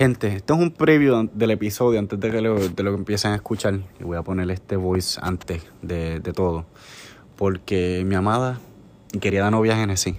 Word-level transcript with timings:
Gente, 0.00 0.28
esto 0.28 0.54
es 0.54 0.60
un 0.60 0.70
preview 0.70 1.28
del 1.34 1.50
episodio 1.50 1.98
antes 1.98 2.18
de 2.18 2.30
que 2.30 2.40
lo, 2.40 2.94
empiecen 2.94 3.32
a 3.32 3.34
escuchar. 3.34 3.80
Y 4.00 4.02
voy 4.02 4.16
a 4.16 4.22
poner 4.22 4.50
este 4.50 4.76
voice 4.76 5.20
antes 5.22 5.62
de, 5.82 6.20
todo. 6.34 6.64
Porque 7.36 8.02
mi 8.06 8.14
amada 8.14 8.58
y 9.12 9.18
querida 9.18 9.50
novia 9.50 9.76
Genesis 9.76 10.16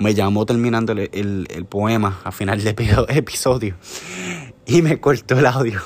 me 0.00 0.12
llamó 0.12 0.44
terminando 0.44 0.92
el, 0.92 1.66
poema 1.68 2.18
a 2.24 2.32
final 2.32 2.64
de 2.64 2.74
episodio 3.10 3.76
y 4.66 4.82
me 4.82 4.98
cortó 4.98 5.38
el 5.38 5.46
audio. 5.46 5.80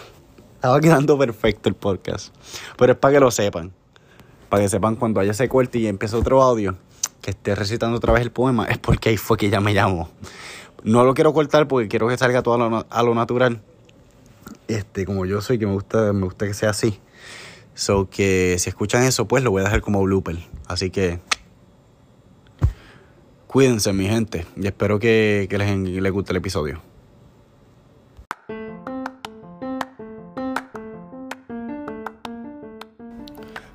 Estaba 0.55 0.81
quedando 0.81 1.19
perfecto 1.19 1.69
el 1.69 1.75
podcast. 1.75 2.35
Pero 2.79 2.93
es 2.95 2.99
para 2.99 3.13
que 3.13 3.21
lo 3.21 3.31
sepan. 3.31 3.71
Para 4.49 4.63
que 4.63 4.71
sepan 4.71 4.97
cuando 4.97 5.21
haya 5.21 5.33
ese 5.33 5.47
corte 5.47 5.79
y 5.79 5.89
empiece 5.89 6.17
otro 6.17 6.43
audio 6.43 6.79
que 7.21 7.33
esté 7.33 7.55
recitando 7.55 7.99
otra 7.99 8.15
vez 8.15 8.23
el 8.23 8.31
poema, 8.31 8.65
es 8.65 8.79
porque 8.79 9.11
ahí 9.11 9.19
fue 9.19 9.37
que 9.37 9.49
ella 9.49 9.61
me 9.61 9.75
llamó. 9.75 10.09
No 10.83 11.05
lo 11.05 11.15
quiero 11.15 11.33
cortar 11.33 11.69
porque 11.69 11.89
quiero 11.89 12.09
que 12.09 12.17
salga 12.17 12.43
todo 12.43 12.85
a 12.89 13.03
lo, 13.03 13.15
natural. 13.15 13.61
Este, 14.69 15.05
como 15.05 15.27
yo 15.27 15.41
soy, 15.41 15.59
que 15.59 15.67
me 15.67 15.73
gusta, 15.73 16.13
me 16.13 16.25
gusta 16.25 16.47
que 16.47 16.55
sea 16.55 16.71
así. 16.71 16.99
So 17.75 18.09
que 18.11 18.57
si 18.59 18.69
escuchan 18.71 19.03
eso, 19.03 19.27
pues 19.27 19.43
lo 19.43 19.51
voy 19.51 19.63
a 19.63 19.65
dejar 19.65 19.81
como 19.81 20.03
blooper. 20.03 20.39
Así 20.67 20.91
que 20.91 21.21
cuídense, 23.47 23.93
mi 23.93 24.07
gente. 24.07 24.47
Y 24.57 24.67
espero 24.67 24.99
que, 24.99 25.49
les, 25.51 25.79
les 25.79 26.13
guste 26.13 26.33
el 26.33 26.37
episodio. 26.37 26.90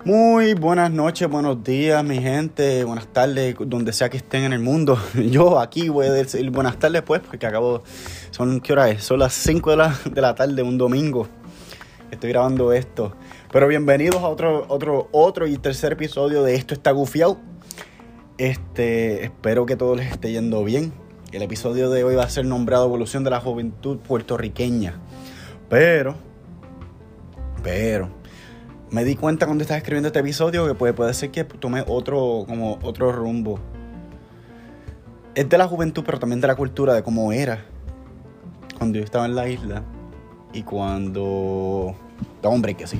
Muy 0.05 0.53
buenas 0.53 0.91
noches, 0.91 1.27
buenos 1.27 1.63
días, 1.63 2.03
mi 2.03 2.21
gente, 2.21 2.83
buenas 2.83 3.07
tardes, 3.07 3.55
donde 3.59 3.91
sea 3.91 4.07
que 4.07 4.17
estén 4.17 4.43
en 4.43 4.53
el 4.53 4.59
mundo. 4.59 4.99
Yo 5.15 5.59
aquí 5.59 5.89
voy 5.89 6.05
a 6.05 6.11
decir 6.11 6.47
buenas 6.51 6.77
tardes, 6.77 7.01
pues, 7.01 7.21
porque 7.21 7.47
acabo. 7.47 7.81
Son, 8.29 8.61
¿qué 8.61 8.73
hora 8.73 8.87
es? 8.91 9.03
Son 9.03 9.17
las 9.17 9.33
5 9.33 9.71
de 9.71 9.77
la, 9.77 9.99
de 10.05 10.21
la 10.21 10.35
tarde, 10.35 10.61
un 10.61 10.77
domingo. 10.77 11.27
Estoy 12.11 12.29
grabando 12.29 12.71
esto. 12.71 13.15
Pero 13.51 13.67
bienvenidos 13.67 14.21
a 14.21 14.27
otro, 14.27 14.67
otro, 14.67 15.09
otro 15.11 15.47
y 15.47 15.57
tercer 15.57 15.93
episodio 15.93 16.43
de 16.43 16.53
Esto 16.53 16.75
está 16.75 16.91
gufiado. 16.91 17.39
Este, 18.37 19.23
espero 19.23 19.65
que 19.65 19.75
todo 19.75 19.95
les 19.95 20.11
esté 20.11 20.31
yendo 20.31 20.63
bien. 20.63 20.93
El 21.31 21.41
episodio 21.41 21.89
de 21.89 22.03
hoy 22.03 22.13
va 22.13 22.25
a 22.25 22.29
ser 22.29 22.45
nombrado 22.45 22.85
Evolución 22.85 23.23
de 23.23 23.31
la 23.31 23.39
Juventud 23.39 23.97
Puertorriqueña. 23.97 24.99
Pero, 25.67 26.13
pero 27.63 28.23
me 28.91 29.03
di 29.03 29.15
cuenta 29.15 29.45
cuando 29.45 29.63
estaba 29.63 29.77
escribiendo 29.77 30.07
este 30.07 30.19
episodio 30.19 30.67
que 30.67 30.75
puede, 30.75 30.93
puede 30.93 31.13
ser 31.13 31.31
que 31.31 31.43
tome 31.43 31.83
otro, 31.87 32.45
como 32.47 32.79
otro 32.83 33.11
rumbo. 33.11 33.59
Es 35.33 35.49
de 35.49 35.57
la 35.57 35.67
juventud, 35.67 36.03
pero 36.05 36.19
también 36.19 36.39
de 36.39 36.47
la 36.47 36.55
cultura, 36.55 36.93
de 36.93 37.03
cómo 37.03 37.31
era 37.31 37.65
cuando 38.77 38.99
yo 38.99 39.03
estaba 39.03 39.25
en 39.25 39.35
la 39.35 39.47
isla 39.47 39.83
y 40.53 40.63
cuando... 40.63 41.95
Da 42.41 42.49
hombre 42.49 42.75
que 42.75 42.87
sí. 42.87 42.99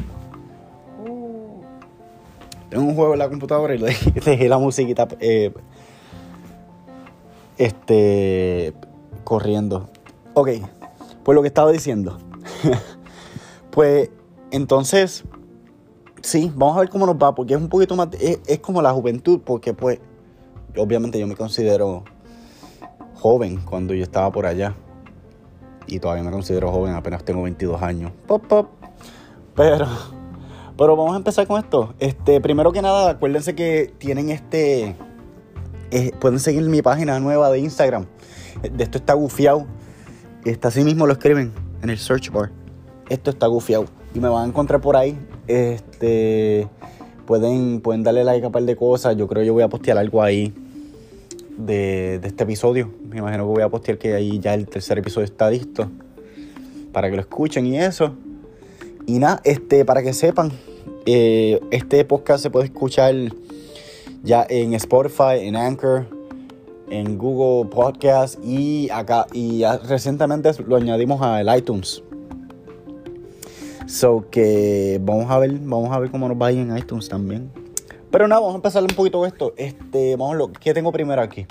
Tengo 2.70 2.84
un 2.84 2.96
juego 2.96 3.14
en 3.14 3.20
la 3.20 3.30
computadora 3.30 3.76
y 3.76 3.78
le 3.78 3.96
dejé 4.26 4.50
la 4.50 4.58
musiquita 4.58 5.08
eh, 5.20 5.54
este 7.58 8.74
corriendo. 9.24 9.90
Ok, 10.34 10.50
pues 11.24 11.36
lo 11.36 11.42
que 11.42 11.48
estaba 11.48 11.72
diciendo. 11.72 12.18
pues 13.72 14.10
entonces 14.52 15.24
sí, 16.26 16.52
vamos 16.56 16.78
a 16.78 16.80
ver 16.82 16.90
cómo 16.90 17.06
nos 17.06 17.16
va, 17.16 17.34
porque 17.34 17.54
es 17.54 17.60
un 17.60 17.70
poquito 17.70 17.96
más, 17.96 18.10
es, 18.20 18.60
como 18.60 18.82
la 18.82 18.92
juventud, 18.92 19.40
porque 19.44 19.74
pues, 19.74 20.00
obviamente 20.78 21.20
yo 21.20 21.28
me 21.28 21.36
considero 21.36 22.04
joven 23.16 23.58
cuando 23.58 23.94
yo 23.94 24.04
estaba 24.04 24.32
por 24.32 24.46
allá. 24.46 24.76
Y 25.88 26.00
todavía 26.00 26.24
me 26.24 26.32
considero 26.32 26.72
joven, 26.72 26.96
apenas 26.96 27.24
tengo 27.24 27.44
22 27.44 27.82
años. 27.82 28.12
Pop, 28.26 28.44
pop. 28.48 28.70
Pero, 29.56 29.88
pero 30.76 30.96
vamos 30.96 31.14
a 31.14 31.18
empezar 31.18 31.46
con 31.46 31.64
esto. 31.64 31.94
Este, 32.00 32.42
primero 32.42 32.72
que 32.72 32.82
nada, 32.82 33.12
acuérdense 33.12 33.54
que 33.54 33.94
tienen 34.00 34.32
este, 34.32 34.96
eh, 35.92 36.12
pueden 36.20 36.40
seguir 36.40 36.64
mi 36.64 36.82
página 36.82 37.20
nueva 37.20 37.52
de 37.52 37.60
Instagram. 37.60 38.08
De 38.64 38.84
esto 38.84 38.98
está 38.98 39.14
gufiado. 39.14 39.66
Está 40.44 40.70
así 40.70 40.84
mismo 40.84 41.06
lo 41.06 41.14
escriben 41.14 41.54
en 41.84 41.90
el 41.92 42.00
search 42.00 42.32
bar. 42.32 42.52
Esto 43.10 43.30
está 43.30 43.46
gufiado. 43.46 43.86
Y 44.16 44.20
me 44.20 44.28
van 44.28 44.46
a 44.46 44.48
encontrar 44.48 44.82
por 44.82 44.96
ahí. 44.96 45.18
Este, 45.48 46.68
pueden, 47.26 47.82
pueden 47.82 48.04
darle 48.04 48.24
like 48.24 48.44
a 48.44 48.48
un 48.48 48.54
par 48.54 48.64
de 48.64 48.76
cosas. 48.76 49.16
Yo 49.18 49.28
creo 49.28 49.42
que 49.42 49.48
yo 49.48 49.54
voy 49.54 49.64
a 49.64 49.70
postear 49.70 49.98
algo 49.98 50.22
ahí 50.22 50.54
de, 51.58 52.16
este 52.24 52.44
episodio. 52.44 52.92
Me 53.10 53.18
imagino 53.18 53.44
que 53.44 53.50
voy 53.50 53.62
a 53.62 53.70
postear 53.70 53.98
que 53.98 54.14
ahí 54.14 54.40
ya 54.40 54.54
el 54.54 54.68
tercer 54.68 54.98
episodio 54.98 55.26
está 55.26 55.50
listo. 55.50 55.90
Para 56.92 57.10
que 57.10 57.16
lo 57.16 57.22
escuchen 57.22 57.66
y 57.66 57.78
eso. 57.78 58.14
Y 59.06 59.20
nada, 59.20 59.42
este, 59.44 59.86
para 59.86 60.02
que 60.02 60.14
sepan, 60.14 60.52
eh, 61.06 61.60
este 61.72 62.04
podcast 62.06 62.42
se 62.42 62.50
puede 62.50 62.66
escuchar 62.66 63.14
ya 64.24 64.46
en 64.50 64.74
Spotify, 64.74 65.40
en 65.42 65.56
Anchor, 65.56 66.08
en 66.90 67.18
Google 67.18 67.70
Podcast 67.70 68.40
y 68.44 68.90
acá. 68.90 69.28
Y 69.34 69.64
recientemente 69.88 70.52
lo 70.66 70.78
añadimos 70.78 71.22
al 71.22 71.56
iTunes. 71.56 72.02
So 73.86 74.30
que 74.30 75.00
vamos 75.02 75.30
a 75.30 75.38
ver, 75.40 75.52
vamos 75.52 75.92
a 75.92 76.00
ver 76.00 76.10
cómo 76.10 76.28
nos 76.28 76.42
va 76.42 76.48
ahí 76.48 76.60
en 76.60 76.76
iTunes 76.76 77.08
también. 77.08 77.52
Pero 78.12 78.28
nada, 78.28 78.42
vamos 78.42 78.56
a 78.56 78.58
empezar 78.58 78.82
un 78.82 78.90
poquito 78.90 79.26
esto. 79.26 79.54
Este, 79.58 80.16
vamos 80.16 80.38
lo 80.38 80.52
que 80.52 80.74
tengo 80.74 80.92
primero 80.92 81.22
aquí. 81.22 81.46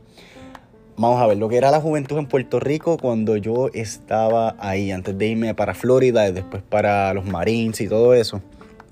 Vamos 0.96 1.20
a 1.20 1.26
ver 1.26 1.38
lo 1.38 1.48
que 1.48 1.56
era 1.56 1.70
la 1.70 1.80
juventud 1.80 2.16
en 2.18 2.26
Puerto 2.26 2.60
Rico 2.60 2.98
cuando 2.98 3.36
yo 3.36 3.68
estaba 3.74 4.54
ahí, 4.58 4.92
antes 4.92 5.18
de 5.18 5.26
irme 5.26 5.54
para 5.54 5.74
Florida 5.74 6.28
y 6.28 6.32
después 6.32 6.62
para 6.62 7.12
los 7.14 7.24
Marines 7.24 7.80
y 7.80 7.88
todo 7.88 8.14
eso, 8.14 8.40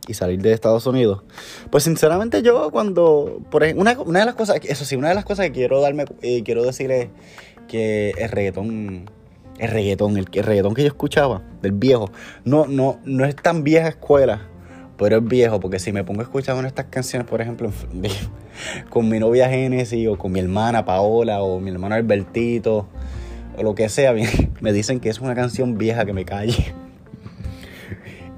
y 0.09 0.15
salir 0.15 0.43
de 0.43 0.53
Estados 0.53 0.85
Unidos. 0.87 1.23
Pues 1.71 1.85
sinceramente 1.85 2.43
yo 2.43 2.71
cuando, 2.73 3.41
por 3.51 3.63
una, 3.63 3.99
una 4.01 4.19
de 4.19 4.27
las 4.27 4.35
cosas, 4.35 4.61
eso 4.65 4.85
sí, 4.85 4.97
una 4.97 5.11
de 5.11 5.15
las 5.15 5.25
cosas 5.25 5.47
que 5.47 5.53
quiero 5.53 5.81
darme, 5.81 6.07
eh, 6.23 6.43
quiero 6.43 6.65
decir 6.65 6.91
es 6.91 7.09
que 7.69 8.11
el 8.19 8.29
reggaetón 8.31 9.09
el 9.63 9.69
reggaetón, 9.71 10.17
el, 10.17 10.27
reggaetón 10.27 10.75
que 10.75 10.83
yo 10.83 10.89
escuchaba, 10.89 11.41
del 11.63 11.73
viejo, 11.73 12.11
no, 12.45 12.67
no, 12.67 12.99
no 13.05 13.25
es 13.25 13.37
tan 13.37 13.63
vieja 13.63 13.89
escuela, 13.89 14.43
pero 14.99 15.19
es 15.19 15.25
viejo, 15.25 15.61
porque 15.61 15.79
si 15.79 15.93
me 15.93 16.03
pongo 16.03 16.21
a 16.21 16.25
escuchar 16.25 16.55
una 16.55 16.63
de 16.63 16.69
estas 16.69 16.87
canciones, 16.87 17.29
por 17.29 17.41
ejemplo, 17.41 17.71
con 18.91 19.09
mi 19.09 19.21
novia 19.21 19.49
Genesis, 19.49 20.09
o 20.09 20.19
con 20.19 20.33
mi 20.33 20.41
hermana 20.41 20.85
Paola, 20.85 21.43
o 21.43 21.61
mi 21.61 21.71
hermano 21.71 21.95
Albertito, 21.95 22.89
o 23.57 23.63
lo 23.63 23.77
que 23.77 23.89
sea, 23.89 24.13
me 24.61 24.73
dicen 24.73 24.99
que 24.99 25.09
es 25.09 25.21
una 25.21 25.37
canción 25.37 25.79
vieja 25.79 26.05
que 26.05 26.13
me 26.13 26.25
calle. 26.25 26.75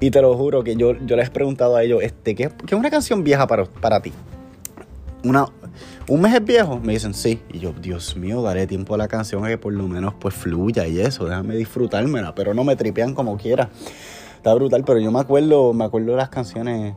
Y 0.01 0.11
te 0.11 0.21
lo 0.21 0.35
juro 0.35 0.61
que 0.61 0.75
yo, 0.75 0.93
yo 1.05 1.15
les 1.15 1.29
he 1.29 1.31
preguntado 1.31 1.77
a 1.77 1.81
ellos, 1.81 2.03
este, 2.03 2.35
¿qué, 2.35 2.49
qué 2.67 2.75
es 2.75 2.79
una 2.79 2.91
canción 2.91 3.23
vieja 3.23 3.47
para, 3.47 3.63
para 3.63 4.01
ti? 4.01 4.11
Una, 5.23 5.47
¿Un 6.07 6.21
mes 6.21 6.33
es 6.33 6.43
viejo? 6.43 6.79
Me 6.79 6.93
dicen 6.93 7.13
sí. 7.13 7.41
Y 7.51 7.59
yo, 7.59 7.73
Dios 7.73 8.15
mío, 8.15 8.41
daré 8.41 8.67
tiempo 8.67 8.95
a 8.95 8.97
la 8.97 9.07
canción 9.07 9.43
que 9.45 9.57
por 9.57 9.73
lo 9.73 9.87
menos 9.87 10.13
pues 10.19 10.33
fluya 10.33 10.87
y 10.87 10.99
eso, 10.99 11.25
déjame 11.25 11.55
disfrutármela, 11.55 12.35
pero 12.35 12.53
no 12.53 12.63
me 12.63 12.75
tripean 12.75 13.13
como 13.13 13.37
quiera. 13.37 13.69
Está 14.37 14.53
brutal, 14.53 14.83
pero 14.85 14.99
yo 14.99 15.11
me 15.11 15.19
acuerdo, 15.19 15.73
me 15.73 15.85
acuerdo 15.85 16.11
de 16.11 16.17
las 16.17 16.29
canciones 16.29 16.95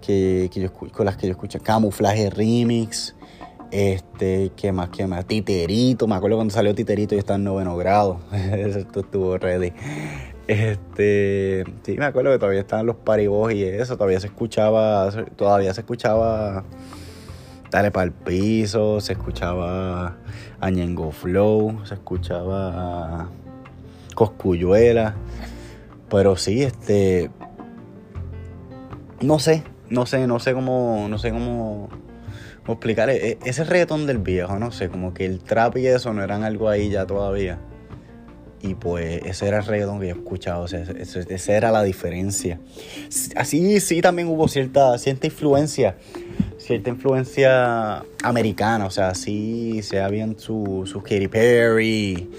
que, 0.00 0.50
yo, 0.52 0.72
con 0.72 1.06
las 1.06 1.16
que 1.16 1.26
yo 1.26 1.32
escuché. 1.32 1.60
Camuflaje 1.60 2.28
Remix, 2.30 3.14
este, 3.70 4.52
¿qué 4.56 4.70
más, 4.70 4.90
qué 4.90 5.06
más? 5.06 5.24
Titerito, 5.24 6.06
me 6.06 6.14
acuerdo 6.14 6.36
cuando 6.36 6.52
salió 6.52 6.74
Titerito 6.74 7.14
y 7.14 7.18
estaba 7.18 7.38
en 7.38 7.44
noveno 7.44 7.76
grado. 7.76 8.20
Esto 8.32 9.00
estuvo 9.00 9.38
ready. 9.38 9.72
Este, 10.46 11.64
sí, 11.82 11.96
me 11.96 12.04
acuerdo 12.04 12.30
que 12.32 12.38
todavía 12.38 12.60
estaban 12.60 12.84
los 12.84 12.96
paribos 12.96 13.52
y 13.52 13.64
eso, 13.64 13.96
todavía 13.96 14.20
se 14.20 14.26
escuchaba, 14.26 15.10
todavía 15.36 15.72
se 15.72 15.80
escuchaba 15.80 16.64
Dale 17.74 17.90
para 17.90 18.04
el 18.04 18.12
piso, 18.12 19.00
se 19.00 19.14
escuchaba 19.14 20.16
Añengo 20.60 21.10
Flow, 21.10 21.84
se 21.84 21.94
escuchaba 21.94 23.28
Coscuyuela. 24.14 25.16
Pero 26.08 26.36
sí, 26.36 26.62
este. 26.62 27.32
No 29.20 29.40
sé, 29.40 29.64
no 29.90 30.06
sé, 30.06 30.28
no 30.28 30.38
sé 30.38 30.54
cómo. 30.54 31.08
No 31.10 31.18
sé 31.18 31.32
cómo, 31.32 31.88
explicar. 32.68 33.10
E, 33.10 33.30
e, 33.30 33.38
ese 33.44 33.64
reggaetón 33.64 34.06
del 34.06 34.18
viejo, 34.18 34.56
no 34.60 34.70
sé, 34.70 34.88
como 34.88 35.12
que 35.12 35.26
el 35.26 35.40
trap 35.40 35.76
y 35.78 35.88
eso 35.88 36.12
no 36.12 36.22
eran 36.22 36.44
algo 36.44 36.68
ahí 36.68 36.90
ya 36.90 37.06
todavía. 37.06 37.58
Y 38.62 38.76
pues 38.76 39.20
ese 39.24 39.48
era 39.48 39.58
el 39.58 39.66
reggaetón 39.66 39.98
que 39.98 40.10
yo 40.10 40.14
escuchaba, 40.14 40.60
o 40.60 40.68
sea, 40.68 40.80
esa 40.80 41.52
era 41.52 41.72
la 41.72 41.82
diferencia. 41.82 42.60
Así 43.34 43.80
sí 43.80 44.00
también 44.00 44.28
hubo 44.28 44.46
cierta, 44.46 44.96
cierta 44.96 45.26
influencia 45.26 45.96
cierta 46.58 46.90
influencia 46.90 48.04
americana, 48.22 48.86
o 48.86 48.90
sea, 48.90 49.14
sí 49.14 49.82
se 49.82 50.00
habían 50.00 50.38
su, 50.38 50.84
su 50.86 51.02
Katy 51.02 51.28
Perry, 51.28 52.30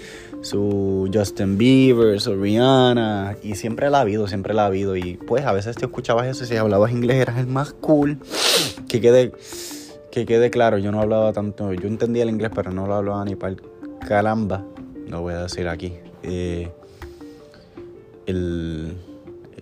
su 0.42 1.10
Justin 1.12 1.58
Bieber, 1.58 2.20
su 2.20 2.34
Rihanna, 2.34 3.36
y 3.42 3.54
siempre 3.54 3.90
la 3.90 3.98
ha 3.98 4.00
habido, 4.02 4.26
siempre 4.26 4.54
la 4.54 4.62
ha 4.62 4.66
habido, 4.66 4.96
y 4.96 5.14
pues 5.14 5.44
a 5.44 5.52
veces 5.52 5.76
te 5.76 5.86
escuchabas 5.86 6.26
eso 6.26 6.44
y 6.44 6.46
si 6.46 6.56
hablabas 6.56 6.92
inglés 6.92 7.16
eras 7.16 7.38
el 7.38 7.46
más 7.46 7.72
cool, 7.72 8.18
que 8.88 9.00
quede, 9.00 9.32
que 10.10 10.26
quede 10.26 10.50
claro, 10.50 10.78
yo 10.78 10.92
no 10.92 11.00
hablaba 11.00 11.32
tanto, 11.32 11.72
yo 11.72 11.88
entendía 11.88 12.22
el 12.22 12.30
inglés, 12.30 12.50
pero 12.54 12.72
no 12.72 12.86
lo 12.86 12.94
hablaba 12.94 13.24
ni 13.24 13.36
para 13.36 13.52
el 13.52 13.62
calamba, 14.06 14.64
lo 15.08 15.22
voy 15.22 15.34
a 15.34 15.42
decir 15.42 15.68
aquí. 15.68 15.94
Eh, 16.22 16.70
el, 18.26 18.96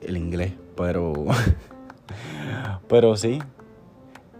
el 0.02 0.16
inglés, 0.16 0.52
pero, 0.76 1.12
pero 2.88 3.16
sí, 3.16 3.40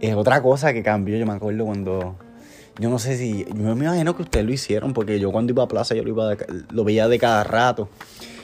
es 0.05 0.15
otra 0.15 0.41
cosa 0.41 0.73
que 0.73 0.83
cambió, 0.83 1.17
yo 1.17 1.25
me 1.25 1.33
acuerdo 1.33 1.65
cuando, 1.65 2.15
yo 2.79 2.89
no 2.89 2.99
sé 2.99 3.17
si, 3.17 3.45
yo 3.45 3.75
me 3.75 3.85
imagino 3.85 4.15
que 4.15 4.23
ustedes 4.23 4.45
lo 4.45 4.53
hicieron, 4.53 4.93
porque 4.93 5.19
yo 5.19 5.31
cuando 5.31 5.53
iba 5.53 5.63
a 5.63 5.67
plaza 5.67 5.95
yo 5.95 6.03
lo, 6.03 6.09
iba 6.09 6.35
lo 6.71 6.83
veía 6.83 7.07
de 7.07 7.19
cada 7.19 7.43
rato, 7.43 7.89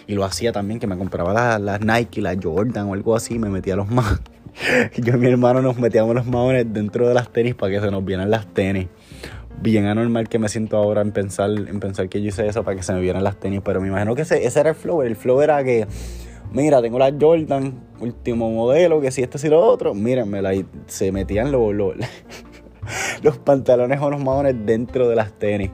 y 0.08 0.16
lo 0.16 0.26
hacía 0.26 0.52
también, 0.52 0.80
que 0.80 0.88
me 0.88 0.98
compraba 0.98 1.60
las, 1.60 1.82
Nike, 1.82 2.22
las 2.22 2.38
Jordan 2.42 2.90
o 2.90 2.94
algo 2.94 3.16
así, 3.16 3.40
me 3.40 3.50
metía 3.50 3.76
los 3.76 3.90
más. 3.90 4.20
yo 4.98 5.14
y 5.14 5.18
mi 5.18 5.28
hermano 5.28 5.62
nos 5.62 5.78
metíamos 5.78 6.14
los 6.14 6.26
maones 6.26 6.66
dentro 6.74 7.08
de 7.08 7.14
las 7.14 7.32
tenis 7.32 7.56
para 7.56 7.72
que 7.72 7.80
se 7.80 7.90
nos 7.90 8.04
vieran 8.04 8.30
las 8.30 8.46
tenis 8.54 8.88
bien 9.62 9.86
anormal 9.86 10.28
que 10.28 10.40
me 10.40 10.50
siento 10.50 10.78
ahora 10.78 11.02
en 11.02 11.12
pensar, 11.12 11.52
en 11.52 11.80
pensar 11.80 12.10
que 12.10 12.22
yo 12.22 12.30
hice 12.30 12.48
eso 12.48 12.64
para 12.64 12.76
que 12.76 12.84
se 12.84 12.94
me 12.94 13.02
vieran 13.02 13.24
las 13.24 13.40
tenis, 13.40 13.62
pero 13.64 13.80
me 13.80 13.88
imagino 13.88 14.16
que 14.16 14.24
ese, 14.24 14.46
ese 14.46 14.60
era 14.60 14.70
el 14.72 14.76
flow. 14.76 15.02
El 15.04 15.16
flow 15.16 15.42
era 15.42 15.64
que, 15.64 15.88
mira, 16.52 16.82
tengo 16.82 17.00
las 17.00 17.14
Jordan, 17.20 17.74
último 18.00 18.50
modelo, 18.52 19.02
que 19.02 19.12
si 19.12 19.22
esto, 19.22 19.38
si 19.38 19.50
lo 19.50 19.66
otro, 19.66 19.94
mírenmela. 19.94 20.54
Y 20.54 20.66
se 20.88 21.12
metían 21.12 21.52
los, 21.52 21.74
los, 23.24 23.38
pantalones 23.40 24.00
o 24.02 24.10
los 24.10 24.24
maones 24.24 24.56
dentro 24.66 25.10
de 25.10 25.16
las 25.16 25.32
tenis. 25.34 25.72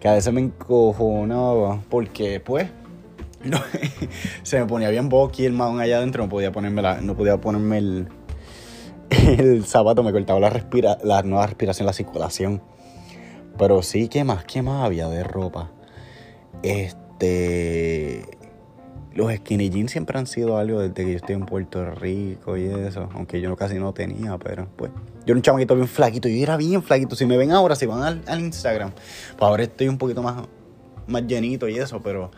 Que 0.00 0.08
a 0.08 0.14
veces 0.14 0.32
me 0.32 0.40
encojonaba, 0.40 1.80
porque 1.88 2.40
pues 2.40 2.68
se 4.42 4.60
me 4.60 4.66
ponía 4.66 4.90
bien 4.90 5.08
boqui 5.08 5.44
el 5.44 5.52
mahón 5.52 5.80
allá 5.80 5.98
adentro, 5.98 6.24
no 6.24 6.28
podía 6.28 6.52
ponerme, 6.52 6.82
la, 6.82 7.00
no 7.00 7.16
podía 7.16 7.40
ponerme 7.40 7.78
el, 7.78 8.08
el 9.38 9.64
zapato, 9.64 10.02
me 10.02 10.12
cortaba 10.12 10.40
la, 10.40 10.50
respira, 10.50 10.98
la 11.02 11.22
nueva 11.22 11.46
respiración, 11.46 11.86
la 11.86 11.92
circulación. 11.92 12.62
Pero 13.58 13.82
sí, 13.82 14.08
¿qué 14.08 14.24
más? 14.24 14.44
¿Qué 14.44 14.62
más 14.62 14.84
había 14.84 15.08
de 15.08 15.24
ropa? 15.24 15.70
Este. 16.62 18.35
Los 19.16 19.32
skinny 19.32 19.70
jeans 19.70 19.92
siempre 19.92 20.18
han 20.18 20.26
sido 20.26 20.58
algo 20.58 20.80
desde 20.80 20.92
que 20.92 21.10
yo 21.10 21.16
estoy 21.16 21.36
en 21.36 21.46
Puerto 21.46 21.90
Rico 21.94 22.58
y 22.58 22.66
eso. 22.66 23.08
Aunque 23.14 23.40
yo 23.40 23.56
casi 23.56 23.78
no 23.78 23.94
tenía, 23.94 24.36
pero 24.36 24.68
pues. 24.76 24.90
Yo 25.24 25.32
era 25.32 25.36
un 25.36 25.42
chamaquito 25.42 25.74
bien 25.74 25.88
flaquito. 25.88 26.28
Yo 26.28 26.42
era 26.42 26.58
bien 26.58 26.82
flaquito. 26.82 27.16
Si 27.16 27.24
me 27.24 27.38
ven 27.38 27.50
ahora, 27.50 27.74
si 27.76 27.86
van 27.86 28.22
al, 28.28 28.40
Instagram, 28.40 28.92
pues 28.92 29.40
ahora 29.40 29.62
estoy 29.62 29.88
un 29.88 29.96
poquito 29.96 30.22
más, 30.22 30.46
más 31.06 31.26
llenito 31.26 31.66
y 31.66 31.78
eso. 31.78 32.02
Pero 32.02 32.30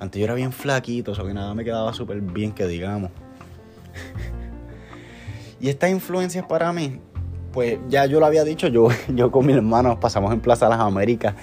antes 0.00 0.18
yo 0.18 0.24
era 0.24 0.34
bien 0.34 0.52
flaquito. 0.52 1.12
O 1.12 1.14
sea 1.14 1.24
que 1.24 1.32
nada 1.32 1.54
me 1.54 1.62
quedaba 1.62 1.94
súper 1.94 2.20
bien, 2.20 2.50
que 2.50 2.66
digamos. 2.66 3.12
y 5.60 5.68
estas 5.68 5.90
influencias 5.90 6.44
para 6.46 6.72
mí 6.72 6.98
pues 7.52 7.78
ya 7.88 8.04
yo 8.06 8.18
lo 8.18 8.26
había 8.26 8.42
dicho, 8.42 8.66
yo, 8.66 8.88
yo 9.14 9.30
con 9.30 9.46
mis 9.46 9.54
hermanos 9.54 9.98
pasamos 10.00 10.32
en 10.32 10.40
Plaza 10.40 10.68
Las 10.68 10.80
Américas. 10.80 11.36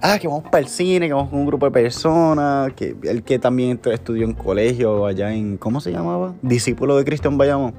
Ah, 0.00 0.16
que 0.20 0.28
vamos 0.28 0.44
para 0.44 0.60
el 0.60 0.68
cine, 0.68 1.08
que 1.08 1.12
vamos 1.12 1.30
con 1.30 1.40
un 1.40 1.46
grupo 1.46 1.66
de 1.66 1.72
personas, 1.72 2.72
que 2.74 2.94
el 3.02 3.24
que 3.24 3.40
también 3.40 3.80
estudió 3.84 4.24
en 4.24 4.32
colegio 4.32 5.04
allá 5.06 5.34
en, 5.34 5.56
¿cómo 5.56 5.80
se 5.80 5.90
llamaba? 5.90 6.34
Discípulo 6.40 6.96
de 6.96 7.04
Cristian 7.04 7.36
Bayamón. 7.36 7.74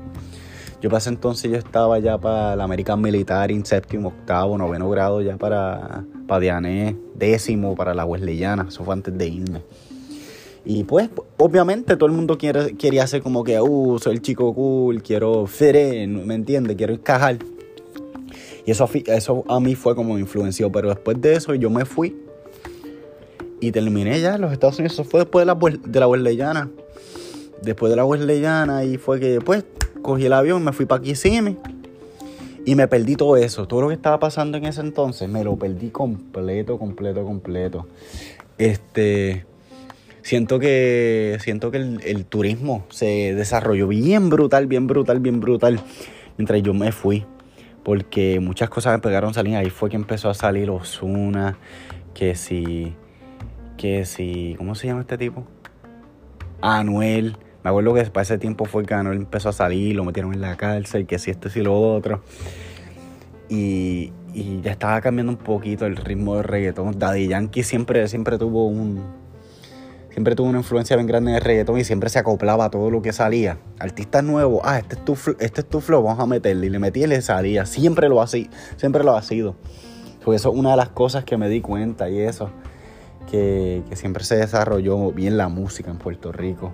Yo 0.82 0.90
pasé 0.90 1.10
entonces, 1.10 1.50
yo 1.50 1.58
estaba 1.58 1.98
ya 2.00 2.18
para 2.18 2.58
la 2.58 2.66
American 2.66 3.02
Military 3.02 3.54
en 3.54 3.66
séptimo, 3.66 4.10
octavo, 4.10 4.58
noveno 4.58 4.90
grado, 4.90 5.22
ya 5.22 5.38
para, 5.38 6.04
para 6.28 6.40
Diané, 6.42 6.98
décimo, 7.16 7.76
para 7.76 7.94
la 7.94 8.04
Wesleyana, 8.04 8.66
eso 8.68 8.84
fue 8.84 8.94
antes 8.94 9.18
de 9.18 9.28
irme. 9.28 9.62
Y 10.66 10.84
pues, 10.84 11.10
obviamente, 11.38 11.96
todo 11.96 12.08
el 12.08 12.16
mundo 12.16 12.38
quiere, 12.38 12.76
quería 12.76 13.04
hacer 13.04 13.22
como 13.22 13.46
que, 13.46 13.62
uh, 13.62 13.98
soy 13.98 14.16
el 14.16 14.22
chico 14.22 14.54
cool, 14.54 15.02
quiero 15.02 15.48
fit 15.48 15.76
¿me 16.08 16.36
entiendes? 16.36 16.76
Quiero 16.76 16.94
encajar. 16.94 17.38
Y 18.66 18.72
eso, 18.72 18.90
a 19.48 19.60
mí 19.60 19.76
fue 19.76 19.96
como 19.96 20.14
me 20.16 20.20
influenció. 20.20 20.72
Pero 20.72 20.90
después 20.90 21.20
de 21.22 21.34
eso 21.34 21.54
yo 21.56 21.70
me 21.70 21.86
fui 21.86 22.16
y 23.60 23.72
terminé 23.72 24.20
ya 24.22 24.36
en 24.36 24.42
los 24.42 24.52
Estados 24.52 24.80
Unidos. 24.80 24.94
Eso 24.94 25.04
fue 25.04 25.22
después 25.22 25.44
de 25.44 25.46
la, 25.46 25.56
de. 26.08 26.70
Después 27.62 27.90
de 27.90 27.96
la 27.96 28.06
Wesleyana 28.06 28.86
y 28.86 28.98
fue 28.98 29.20
que 29.20 29.32
después 29.32 29.66
cogí 30.02 30.26
el 30.26 30.34
avión, 30.34 30.64
me 30.64 30.72
fui 30.72 30.86
para 30.86 31.02
Kissimmee. 31.02 31.58
Y 32.66 32.76
me 32.76 32.88
perdí 32.88 33.16
todo 33.16 33.38
eso. 33.38 33.68
Todo 33.68 33.82
lo 33.82 33.88
que 33.88 33.96
estaba 33.96 34.20
pasando 34.20 34.58
en 34.58 34.66
ese 34.66 34.82
entonces, 34.82 35.28
me 35.28 35.44
lo 35.44 35.56
perdí 35.56 35.90
completo, 35.90 36.78
completo, 36.78 37.24
completo. 37.24 37.88
Este. 38.58 39.46
Siento 40.22 40.60
que. 40.60 41.38
Siento 41.42 41.72
que 41.72 41.78
el, 41.78 42.02
el 42.04 42.26
turismo 42.26 42.86
se 42.90 43.34
desarrolló 43.34 43.88
bien 43.88 44.30
brutal, 44.30 44.68
bien 44.68 44.88
brutal, 44.88 45.20
bien 45.20 45.40
brutal. 45.40 45.82
Mientras 46.38 46.62
yo 46.62 46.74
me 46.74 46.92
fui 46.92 47.26
porque 47.90 48.40
muchas 48.40 48.70
cosas 48.70 48.94
me 48.94 49.00
pegaron 49.00 49.32
a 49.32 49.34
salir. 49.34 49.56
Ahí 49.56 49.72
fue 49.72 49.90
que 49.90 49.96
empezó 49.96 50.30
a 50.30 50.36
salir 50.36 50.70
Osuna, 50.70 51.58
que 52.14 52.36
si, 52.36 52.94
que 53.78 54.06
si, 54.06 54.54
¿cómo 54.60 54.76
se 54.76 54.86
llama 54.86 55.02
este 55.02 55.18
tipo? 55.18 55.48
Anuel. 56.62 57.36
Me 57.64 57.72
acuerdo 57.72 57.96
que 57.96 58.04
para 58.04 58.22
ese 58.22 58.38
tiempo 58.38 58.66
fue 58.66 58.86
que 58.86 58.94
Anuel 58.94 59.18
empezó 59.18 59.50
a 59.50 59.54
salir, 59.54 59.96
lo 59.96 60.04
metieron 60.04 60.36
en 60.36 60.42
la 60.42 60.56
cárcel, 60.56 61.08
que 61.08 61.18
si 61.18 61.32
esto, 61.32 61.50
si 61.50 61.64
lo 61.64 61.82
otro. 61.82 62.22
Y, 63.50 64.14
y 64.36 64.62
ya 64.62 64.70
estaba 64.74 65.02
cambiando 65.02 65.32
un 65.32 65.40
poquito 65.40 65.88
el 65.88 65.96
ritmo 65.96 66.36
del 66.36 66.44
reggaetón. 66.44 67.00
Daddy 67.00 67.28
Yankee 67.28 67.64
siempre, 67.64 68.08
siempre 68.08 68.38
tuvo 68.38 68.68
un, 68.68 69.04
siempre 70.20 70.36
tuvo 70.36 70.50
una 70.50 70.58
influencia 70.58 70.98
bien 70.98 71.08
grande 71.08 71.32
en 71.32 71.38
el 71.38 71.42
reggaetón 71.42 71.80
y 71.80 71.86
siempre 71.86 72.10
se 72.10 72.20
acoplaba 72.20 72.70
todo 72.70 72.92
lo 72.92 73.02
que 73.02 73.14
salía. 73.14 73.58
Artistas 73.80 74.22
nuevos, 74.22 74.60
ah, 74.66 74.78
este 74.78 74.96
es 74.96 75.06
tu, 75.06 75.18
este 75.40 75.62
es 75.62 75.70
tu 75.70 75.80
flow, 75.80 76.04
vamos 76.04 76.22
a 76.22 76.26
meterle. 76.26 76.68
Y 76.68 76.70
le 76.70 76.78
metía 76.78 77.06
y 77.06 77.08
le 77.08 77.22
salía. 77.22 77.66
Siempre 77.66 78.10
lo 78.10 78.22
ha, 78.22 78.28
siempre 78.28 79.06
lo 79.06 79.16
ha 79.16 79.22
sido. 79.22 79.56
Porque 80.22 80.36
eso 80.36 80.52
es 80.52 80.58
una 80.58 80.72
de 80.72 80.76
las 80.76 80.90
cosas 80.90 81.24
que 81.24 81.38
me 81.38 81.48
di 81.48 81.62
cuenta 81.62 82.10
y 82.10 82.20
eso. 82.20 82.50
Que, 83.32 83.82
que 83.88 83.96
siempre 83.96 84.26
se 84.26 84.36
desarrolló 84.36 85.14
bien 85.14 85.38
la 85.38 85.48
música 85.48 85.90
en 85.90 86.00
Puerto 86.00 86.34
Rico. 86.34 86.74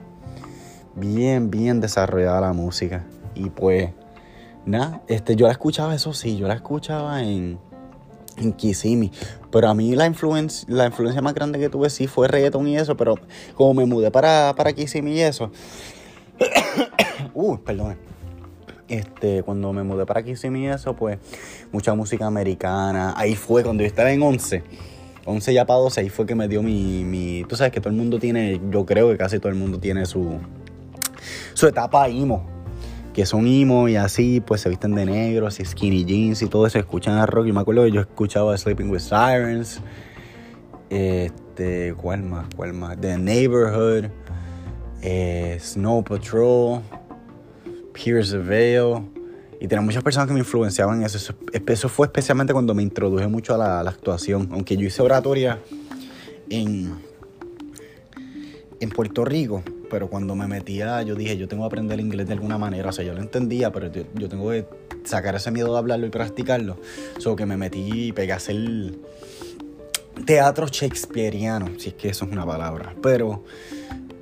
Bien, 0.96 1.52
bien 1.52 1.82
desarrollada 1.82 2.42
la 2.42 2.54
música. 2.54 3.06
Y 3.36 3.52
pues, 3.52 3.92
nada, 4.66 5.04
este, 5.08 5.36
yo 5.36 5.46
la 5.46 5.52
escuchaba, 5.52 5.94
eso 5.94 6.14
sí, 6.14 6.36
yo 6.36 6.48
la 6.48 6.56
escuchaba 6.56 7.22
en 7.22 7.60
en 8.38 8.54
Kissimmee. 8.54 9.12
Pero 9.56 9.70
a 9.70 9.74
mí 9.74 9.96
la 9.96 10.06
influencia, 10.06 10.68
la 10.68 10.88
influencia 10.88 11.22
más 11.22 11.34
grande 11.34 11.58
que 11.60 11.70
tuve 11.70 11.90
sí 11.90 12.08
fue 12.08 12.28
reggaeton 12.28 12.68
y 12.68 12.76
eso, 12.76 12.98
pero 12.98 13.16
como 13.54 13.74
me 13.74 13.86
mudé 13.86 14.12
para, 14.12 14.54
para 14.54 14.74
Kissimmee 14.74 15.14
y 15.14 15.22
eso. 15.22 15.50
uh, 17.34 17.58
perdón. 17.60 17.96
Este, 18.90 19.44
cuando 19.44 19.72
me 19.72 19.84
mudé 19.84 20.06
para 20.06 20.24
Kissimmee 20.24 20.64
y 20.64 20.68
eso, 20.68 20.94
pues 20.98 21.20
mucha 21.72 21.96
música 21.96 22.28
americana. 22.28 23.14
Ahí 23.16 23.36
fue 23.36 23.64
cuando 23.64 23.82
yo 23.84 23.88
estaba 23.88 24.12
en 24.12 24.24
11. 24.24 24.62
11 25.24 25.54
ya 25.54 25.66
para 25.66 25.80
12, 25.80 26.02
ahí 26.02 26.10
fue 26.10 26.26
que 26.26 26.36
me 26.36 26.50
dio 26.50 26.62
mi, 26.62 27.06
mi... 27.06 27.46
Tú 27.48 27.56
sabes 27.56 27.72
que 27.72 27.80
todo 27.80 27.92
el 27.92 27.96
mundo 27.96 28.20
tiene, 28.20 28.60
yo 28.70 28.86
creo 28.86 29.10
que 29.10 29.16
casi 29.16 29.40
todo 29.40 29.54
el 29.54 29.58
mundo 29.58 29.80
tiene 29.80 30.06
su, 30.06 30.38
su 31.54 31.66
etapa 31.66 32.10
emo 32.10 32.55
que 33.16 33.26
son 33.26 33.48
emo 33.48 33.88
y 33.88 33.96
así, 33.96 34.42
pues 34.42 34.60
se 34.60 34.68
visten 34.68 34.94
de 34.94 35.06
negro, 35.06 35.48
así 35.48 35.64
skinny 35.64 36.04
jeans 36.04 36.42
y 36.42 36.48
todo 36.48 36.68
eso, 36.68 36.78
escuchan 36.80 37.18
a 37.18 37.26
rock. 37.26 37.48
Y 37.48 37.54
me 37.54 37.62
acuerdo 37.62 37.86
que 37.86 37.92
yo 37.94 38.02
escuchaba 38.02 38.58
Sleeping 38.58 38.90
with 38.90 39.00
Sirens, 39.00 39.80
este, 40.90 41.94
¿cuál 41.94 42.24
más? 42.24 42.48
¿Cuál 42.54 42.74
más? 42.74 43.00
The 43.00 43.18
Neighborhood, 43.18 44.08
eh, 45.02 45.58
Snow 45.62 46.04
Patrol, 46.04 46.82
Pierce 47.94 48.32
the 48.32 48.40
Veil. 48.40 49.10
Y 49.62 49.70
tenía 49.70 49.82
muchas 49.82 50.04
personas 50.04 50.28
que 50.28 50.34
me 50.34 50.40
influenciaban 50.40 51.00
en 51.00 51.06
eso. 51.06 51.34
eso. 51.54 51.88
fue 51.90 52.08
especialmente 52.08 52.52
cuando 52.52 52.74
me 52.74 52.84
introduje 52.84 53.28
mucho 53.28 53.56
a 53.56 53.58
la, 53.58 53.80
a 53.80 53.84
la 53.84 53.92
actuación. 53.92 54.50
Aunque 54.52 54.76
yo 54.76 54.86
hice 54.86 55.02
oratoria 55.02 55.62
en, 56.50 56.94
en 58.82 58.90
Puerto 58.90 59.24
Rico, 59.24 59.64
pero 59.90 60.10
cuando 60.10 60.36
me 60.36 60.48
metía, 60.48 61.02
yo 61.04 61.16
dije, 61.16 61.38
yo 61.38 61.48
tengo 61.48 61.64
que 61.64 61.68
aprender 61.68 62.00
inglés 62.00 62.28
de 62.28 62.34
alguna 62.34 62.58
manera. 62.58 62.90
O 62.90 62.92
sea, 62.92 63.04
yo 63.04 63.14
lo 63.14 63.22
entendía, 63.22 63.72
pero 63.72 63.92
yo, 63.92 64.30
tengo 64.30 64.50
que 64.50 64.66
sacar 65.04 65.36
ese 65.36 65.52
miedo 65.52 65.72
de 65.72 65.78
hablarlo 65.78 66.06
y 66.06 66.10
practicarlo. 66.10 66.78
Solo 67.18 67.36
que 67.36 67.46
me 67.46 67.58
metí 67.58 68.08
y 68.08 68.12
pegué 68.12 68.34
a 68.34 68.38
hacer 68.38 68.58
teatro 70.26 70.68
shakespeariano, 70.68 71.80
si 71.80 71.90
es 71.90 71.96
que 71.96 72.10
eso 72.10 72.26
es 72.26 72.32
una 72.32 72.46
palabra. 72.46 72.96
Pero, 73.02 73.44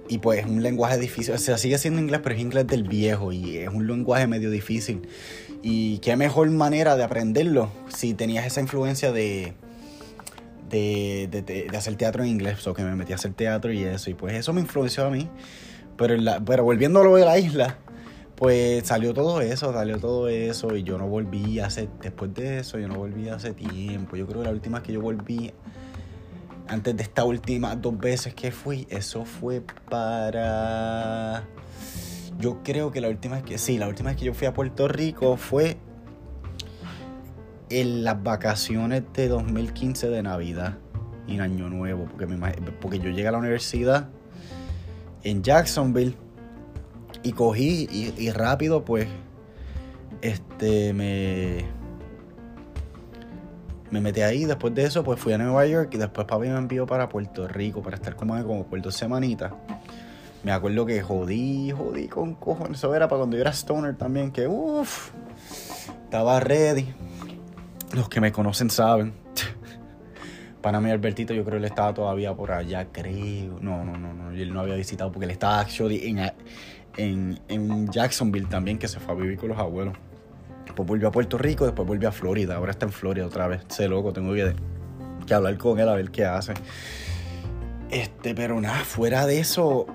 y 0.08 0.20
pues 0.20 0.46
un 0.46 0.62
lenguaje 0.64 0.98
difícil. 0.98 1.34
O 1.34 1.38
sea, 1.38 1.58
sigue 1.58 1.78
siendo 1.78 2.00
inglés, 2.00 2.22
pero 2.24 2.36
es 2.36 2.42
inglés 2.42 2.68
del 2.68 2.84
viejo 2.84 3.32
y 3.32 3.58
es 3.58 3.70
un 3.70 3.88
lenguaje 3.88 4.28
medio 4.28 4.50
difícil. 4.50 5.08
Y 5.62 6.00
qué 6.00 6.18
mejor 6.18 6.50
manera 6.52 6.98
de 6.98 7.04
aprenderlo 7.04 7.72
si 7.88 8.14
tenías 8.14 8.46
esa 8.46 8.60
influencia 8.60 9.12
de 9.12 9.54
de, 10.80 11.68
hacer 11.76 11.96
teatro 11.96 12.24
en 12.24 12.30
inglés, 12.30 12.66
o 12.68 12.74
que 12.74 12.84
me 12.84 12.96
metí 12.96 13.12
a 13.12 13.16
hacer 13.16 13.34
teatro 13.34 13.72
y 13.72 13.84
eso, 13.84 14.10
y 14.10 14.14
pues 14.14 14.34
eso 14.34 14.54
me 14.54 14.62
influenció 14.62 15.06
a 15.06 15.10
mí. 15.10 15.30
Pero, 15.98 16.16
pero 16.46 16.64
volviendo 16.64 17.02
a 17.02 17.04
lo 17.04 17.16
de 17.16 17.26
la 17.26 17.38
isla, 17.38 17.78
pues 18.36 18.88
salió 18.88 19.14
todo 19.14 19.42
eso, 19.42 19.72
salió 19.74 20.00
todo 20.00 20.28
eso, 20.28 20.76
y 20.76 20.84
yo 20.84 20.98
no 20.98 21.08
volví 21.08 21.60
hace, 21.60 21.88
después 22.02 22.34
de 22.34 22.60
eso, 22.60 22.80
yo 22.80 22.88
no 22.88 22.96
volví 22.96 23.30
hace 23.30 23.54
tiempo. 23.54 24.16
Yo 24.16 24.26
creo 24.26 24.42
que 24.42 24.48
la 24.48 24.54
última 24.54 24.80
vez 24.80 24.88
que 24.88 24.94
yo 24.94 25.02
volví, 25.02 25.54
antes 26.68 26.96
de 26.96 27.04
esta 27.04 27.24
última 27.24 27.76
dos 27.76 27.98
veces 27.98 28.34
que 28.34 28.52
fui, 28.52 28.88
eso 28.90 29.26
fue 29.26 29.62
para... 29.90 31.44
Yo 32.40 32.64
creo 32.64 32.92
que 32.92 33.00
la 33.00 33.10
última 33.10 33.36
vez 33.36 33.44
que, 33.44 33.58
sí, 33.60 33.78
la 33.78 33.88
última 33.88 34.10
vez 34.10 34.18
que 34.18 34.26
yo 34.26 34.34
fui 34.34 34.48
a 34.48 34.54
Puerto 34.54 34.88
Rico 34.88 35.38
fue 35.38 35.78
en 37.70 38.04
las 38.04 38.22
vacaciones 38.22 39.04
de 39.14 39.28
2015 39.28 40.10
de 40.10 40.24
Navidad 40.24 40.78
y 41.28 41.40
Año 41.40 41.70
Nuevo, 41.70 42.06
porque, 42.06 42.28
porque 42.82 43.00
yo 43.00 43.10
llegué 43.10 43.28
a 43.28 43.32
la 43.32 43.38
universidad 43.38 44.10
en 45.24 45.44
Jacksonville. 45.44 46.16
Y 47.26 47.32
cogí 47.32 47.88
y, 47.90 48.32
rápido 48.32 48.84
pues 48.84 49.08
este 50.22 50.94
me 50.94 51.66
me 53.92 54.02
metí 54.02 54.22
ahí, 54.22 54.44
después 54.44 54.76
de 54.76 54.84
eso 54.84 55.04
pues 55.04 55.20
fui 55.20 55.32
a 55.32 55.38
Nueva 55.38 55.66
York 55.66 55.92
y 55.94 55.98
después 55.98 56.28
papi 56.28 56.48
me 56.50 56.58
envió 56.58 56.86
para 56.86 57.08
Puerto 57.08 57.48
Rico 57.48 57.82
para 57.82 57.96
estar 57.96 58.18
como, 58.18 58.36
como 58.44 58.66
por 58.66 58.82
dos 58.82 58.96
semanitas. 58.96 59.54
Me 60.44 60.52
acuerdo 60.52 60.86
que 60.86 61.02
jodí, 61.02 61.72
jodí 61.72 62.10
con 62.10 62.36
cojones. 62.36 62.80
Eso 62.80 62.94
era 62.94 63.08
para 63.08 63.20
cuando 63.20 63.38
yo 63.38 63.42
era 63.42 63.52
stoner 63.52 63.96
también, 63.96 64.32
que 64.32 64.46
uff, 64.48 65.12
estaba 66.04 66.42
ready. 66.42 66.94
Los 67.94 68.10
que 68.10 68.20
me 68.20 68.32
conocen 68.32 68.70
saben. 68.70 69.14
Para 70.62 70.80
mí, 70.80 70.90
Albertito, 70.90 71.34
yo 71.34 71.44
creo 71.44 71.60
que 71.60 71.66
él 71.66 71.72
estaba 71.72 71.94
todavía 71.94 72.34
por 72.34 72.52
allá, 72.52 72.88
creo. 72.92 73.60
No, 73.62 73.84
no, 73.84 73.98
no, 73.98 74.14
no. 74.14 74.32
Él 74.32 74.54
no 74.54 74.62
había 74.62 74.76
visitado 74.76 75.12
porque 75.12 75.26
él 75.26 75.32
estaba 75.32 75.60
actually 75.60 76.08
en, 76.08 76.20
en, 76.98 77.40
en 77.48 77.92
Jacksonville 77.92 78.48
también, 78.48 78.78
que 78.78 78.88
se 78.88 79.00
fue 79.00 79.14
a 79.14 79.18
vivir 79.18 79.38
con 79.38 79.50
los 79.50 79.58
abuelos. 79.58 79.96
Después 80.66 80.88
volvió 80.88 81.10
a 81.10 81.12
Puerto 81.12 81.38
Rico, 81.38 81.66
después 81.66 81.88
volvió 81.88 82.10
a 82.10 82.12
Florida. 82.12 82.56
Ahora 82.56 82.72
está 82.72 82.86
en 82.86 82.92
Florida 82.92 83.26
otra 83.26 83.48
vez. 83.48 83.62
Sé 83.68 83.88
loco, 83.88 84.14
tengo 84.14 84.34
que, 84.34 84.56
que 85.28 85.34
hablar 85.34 85.58
con 85.58 85.80
él 85.80 85.90
a 85.90 85.96
ver 85.96 86.10
qué 86.12 86.26
hace. 86.26 86.54
Este, 87.92 88.34
pero 88.34 88.60
nada, 88.60 88.80
fuera 88.80 89.28
de 89.28 89.40
eso, 89.40 89.86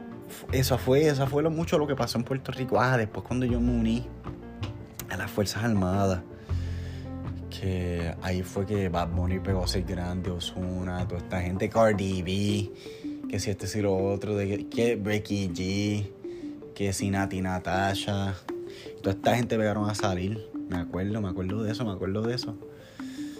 eso 0.53 0.79
fue, 0.79 1.09
eso 1.09 1.27
fue 1.27 1.43
lo 1.43 1.51
mucho 1.51 1.79
lo 1.79 1.87
que 1.87 1.97
pasó 1.97 2.19
en 2.19 2.25
Puerto 2.25 2.53
Rico. 2.53 2.81
Ah, 2.81 2.97
después 2.97 3.27
cuando 3.27 3.45
yo 3.45 3.61
me 3.61 3.73
uní 3.73 4.07
a 5.11 5.17
las 5.17 5.31
Fuerzas 5.31 5.65
Armadas, 5.65 6.21
que 7.51 8.15
ahí 8.23 8.43
fue 8.43 8.67
que 8.67 8.89
Bad 8.89 9.09
Bunny 9.09 9.41
pegó 9.41 9.65
a 9.65 9.69
ser 9.69 9.85
grande, 9.85 10.31
Osuna, 10.31 11.07
toda 11.07 11.21
esta 11.21 11.41
gente, 11.41 11.69
Cardi 11.69 12.23
B, 12.23 12.71
que 13.29 13.41
si 13.41 13.51
este 13.51 13.67
si 13.67 13.81
lo 13.81 13.97
otro, 13.97 14.37
de 14.37 14.69
que 14.69 14.97
Becky 14.97 15.49
G, 15.49 16.11
que 16.75 16.93
si 16.93 17.11
Nati 17.11 17.41
Natasha, 17.41 18.35
toda 19.03 19.17
esta 19.17 19.37
gente 19.37 19.57
pegaron 19.57 19.89
a 19.89 19.95
salir. 19.95 20.49
Me 20.69 20.77
acuerdo, 20.77 21.21
me 21.21 21.29
acuerdo 21.29 21.63
de 21.63 21.73
eso, 21.73 21.85
me 21.85 21.93
acuerdo 21.93 22.23
de 22.23 22.35
eso. 22.35 22.57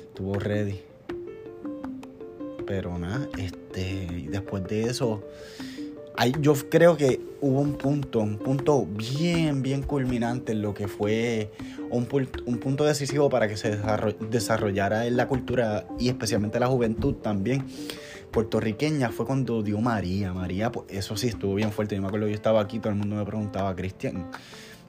Estuvo 0.03 0.35
ready. 0.35 0.81
Pero 2.67 2.99
nada, 2.99 3.29
este, 3.39 4.29
después 4.31 4.65
de 4.65 4.85
eso, 4.85 5.23
yo 6.41 6.55
creo 6.69 6.97
que 6.97 7.21
hubo 7.41 7.61
un 7.61 7.75
punto, 7.75 8.21
un 8.21 8.39
punto 8.39 8.87
bien, 8.87 9.63
bien 9.63 9.83
culminante 9.83 10.53
en 10.53 10.63
lo 10.63 10.75
que 10.75 10.89
fue 10.89 11.53
un, 11.91 12.07
punto 12.07 12.85
decisivo 12.85 13.31
para 13.31 13.49
que 13.49 13.57
se 13.57 13.79
desarrollara 14.29 15.07
en 15.07 15.17
la 15.17 15.29
cultura 15.29 15.87
y 15.99 16.09
especialmente 16.09 16.59
la 16.59 16.67
juventud 16.67 17.15
también 17.15 17.65
puertorriqueña 18.33 19.11
fue 19.11 19.27
cuando 19.27 19.63
dio 19.63 19.81
María. 19.81 20.33
María, 20.33 20.71
pues 20.73 20.87
eso 20.91 21.17
sí 21.17 21.29
estuvo 21.29 21.55
bien 21.55 21.73
fuerte. 21.73 21.95
Yo 21.95 22.03
me 22.03 22.09
acuerdo, 22.09 22.29
yo 22.29 22.35
estaba 22.35 22.61
aquí, 22.61 22.79
todo 22.79 22.91
el 22.91 22.99
mundo 22.99 23.17
me 23.17 23.25
preguntaba, 23.25 23.75
Cristian, 23.75 24.31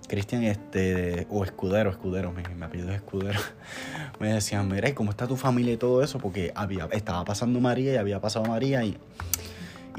Cristian, 0.08 0.44
este, 0.44 1.28
o 1.30 1.44
Escudero, 1.44 1.90
Escudero, 1.90 2.32
mi, 2.32 2.44
mi 2.56 2.64
apellido 2.64 2.90
es 2.90 2.96
Escudero, 2.96 3.40
me 4.20 4.34
decían, 4.34 4.68
mira, 4.68 4.90
¿y 4.90 4.94
cómo 4.94 5.12
está 5.12 5.28
tu 5.28 5.38
familia 5.38 5.74
y 5.74 5.78
todo 5.78 6.04
eso? 6.04 6.18
Porque 6.18 6.52
había, 6.56 6.90
estaba 6.92 7.24
pasando 7.24 7.60
María 7.60 7.94
y 7.94 7.98
había 7.98 8.20
pasado 8.20 8.46
María 8.46 8.84
y 8.84 8.98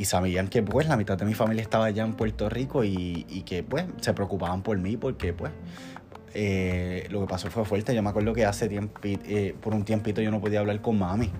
y 0.00 0.06
sabían 0.06 0.48
que 0.48 0.62
pues 0.62 0.88
la 0.88 0.96
mitad 0.96 1.18
de 1.18 1.26
mi 1.26 1.34
familia 1.34 1.60
estaba 1.60 1.84
allá 1.84 2.04
en 2.04 2.14
Puerto 2.14 2.48
Rico 2.48 2.84
y, 2.84 3.44
que 3.44 3.62
pues 3.62 3.84
se 4.00 4.14
preocupaban 4.14 4.62
por 4.62 4.78
mí 4.78 4.96
porque 4.96 5.34
pues 5.34 5.52
eh, 6.32 7.06
lo 7.10 7.20
que 7.20 7.26
pasó 7.26 7.50
fue 7.50 7.66
fuerte. 7.66 7.94
Yo 7.94 8.02
me 8.02 8.08
acuerdo 8.08 8.32
que 8.32 8.46
hace 8.46 8.66
tiempo, 8.66 8.98
eh, 9.04 9.54
por 9.60 9.74
un 9.74 9.84
tiempito 9.84 10.22
yo 10.22 10.30
no 10.30 10.40
podía 10.40 10.60
hablar 10.60 10.80
con 10.80 10.98
mami. 10.98 11.30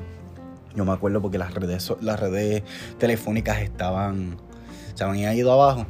Yo 0.77 0.85
me 0.85 0.93
acuerdo 0.93 1.23
porque 1.23 1.39
las 1.39 1.55
redes, 1.55 1.91
las 2.03 2.21
redes 2.21 2.63
telefónicas 2.99 3.63
estaban, 3.63 4.37
se 4.93 5.05
habían 5.05 5.35
ido 5.35 5.53
abajo 5.53 5.87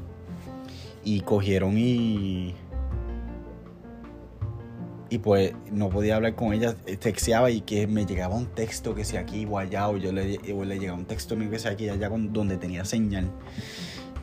y 1.02 1.22
cogieron 1.22 1.76
y 1.76 2.54
y 5.11 5.19
pues 5.19 5.52
no 5.73 5.90
podía 5.90 6.17
hablar 6.17 6.37
con 6.37 6.52
ella, 6.52 6.76
eh, 6.87 6.97
texteaba 6.97 7.50
y 7.50 7.61
que 7.62 7.88
me 7.88 8.07
llegaba 8.07 8.37
un 8.37 8.47
texto 8.47 8.95
que 8.95 9.05
sea 9.05 9.21
aquí 9.21 9.45
o 9.45 9.59
allá, 9.59 9.88
o 9.88 9.97
yo 9.97 10.12
le, 10.12 10.38
le 10.38 10.79
llegaba 10.79 10.97
un 10.97 11.05
texto 11.05 11.37
mío 11.37 11.50
que 11.50 11.59
sea 11.59 11.73
aquí 11.73 11.88
allá 11.88 12.09
donde 12.09 12.57
tenía 12.57 12.85
señal. 12.85 13.29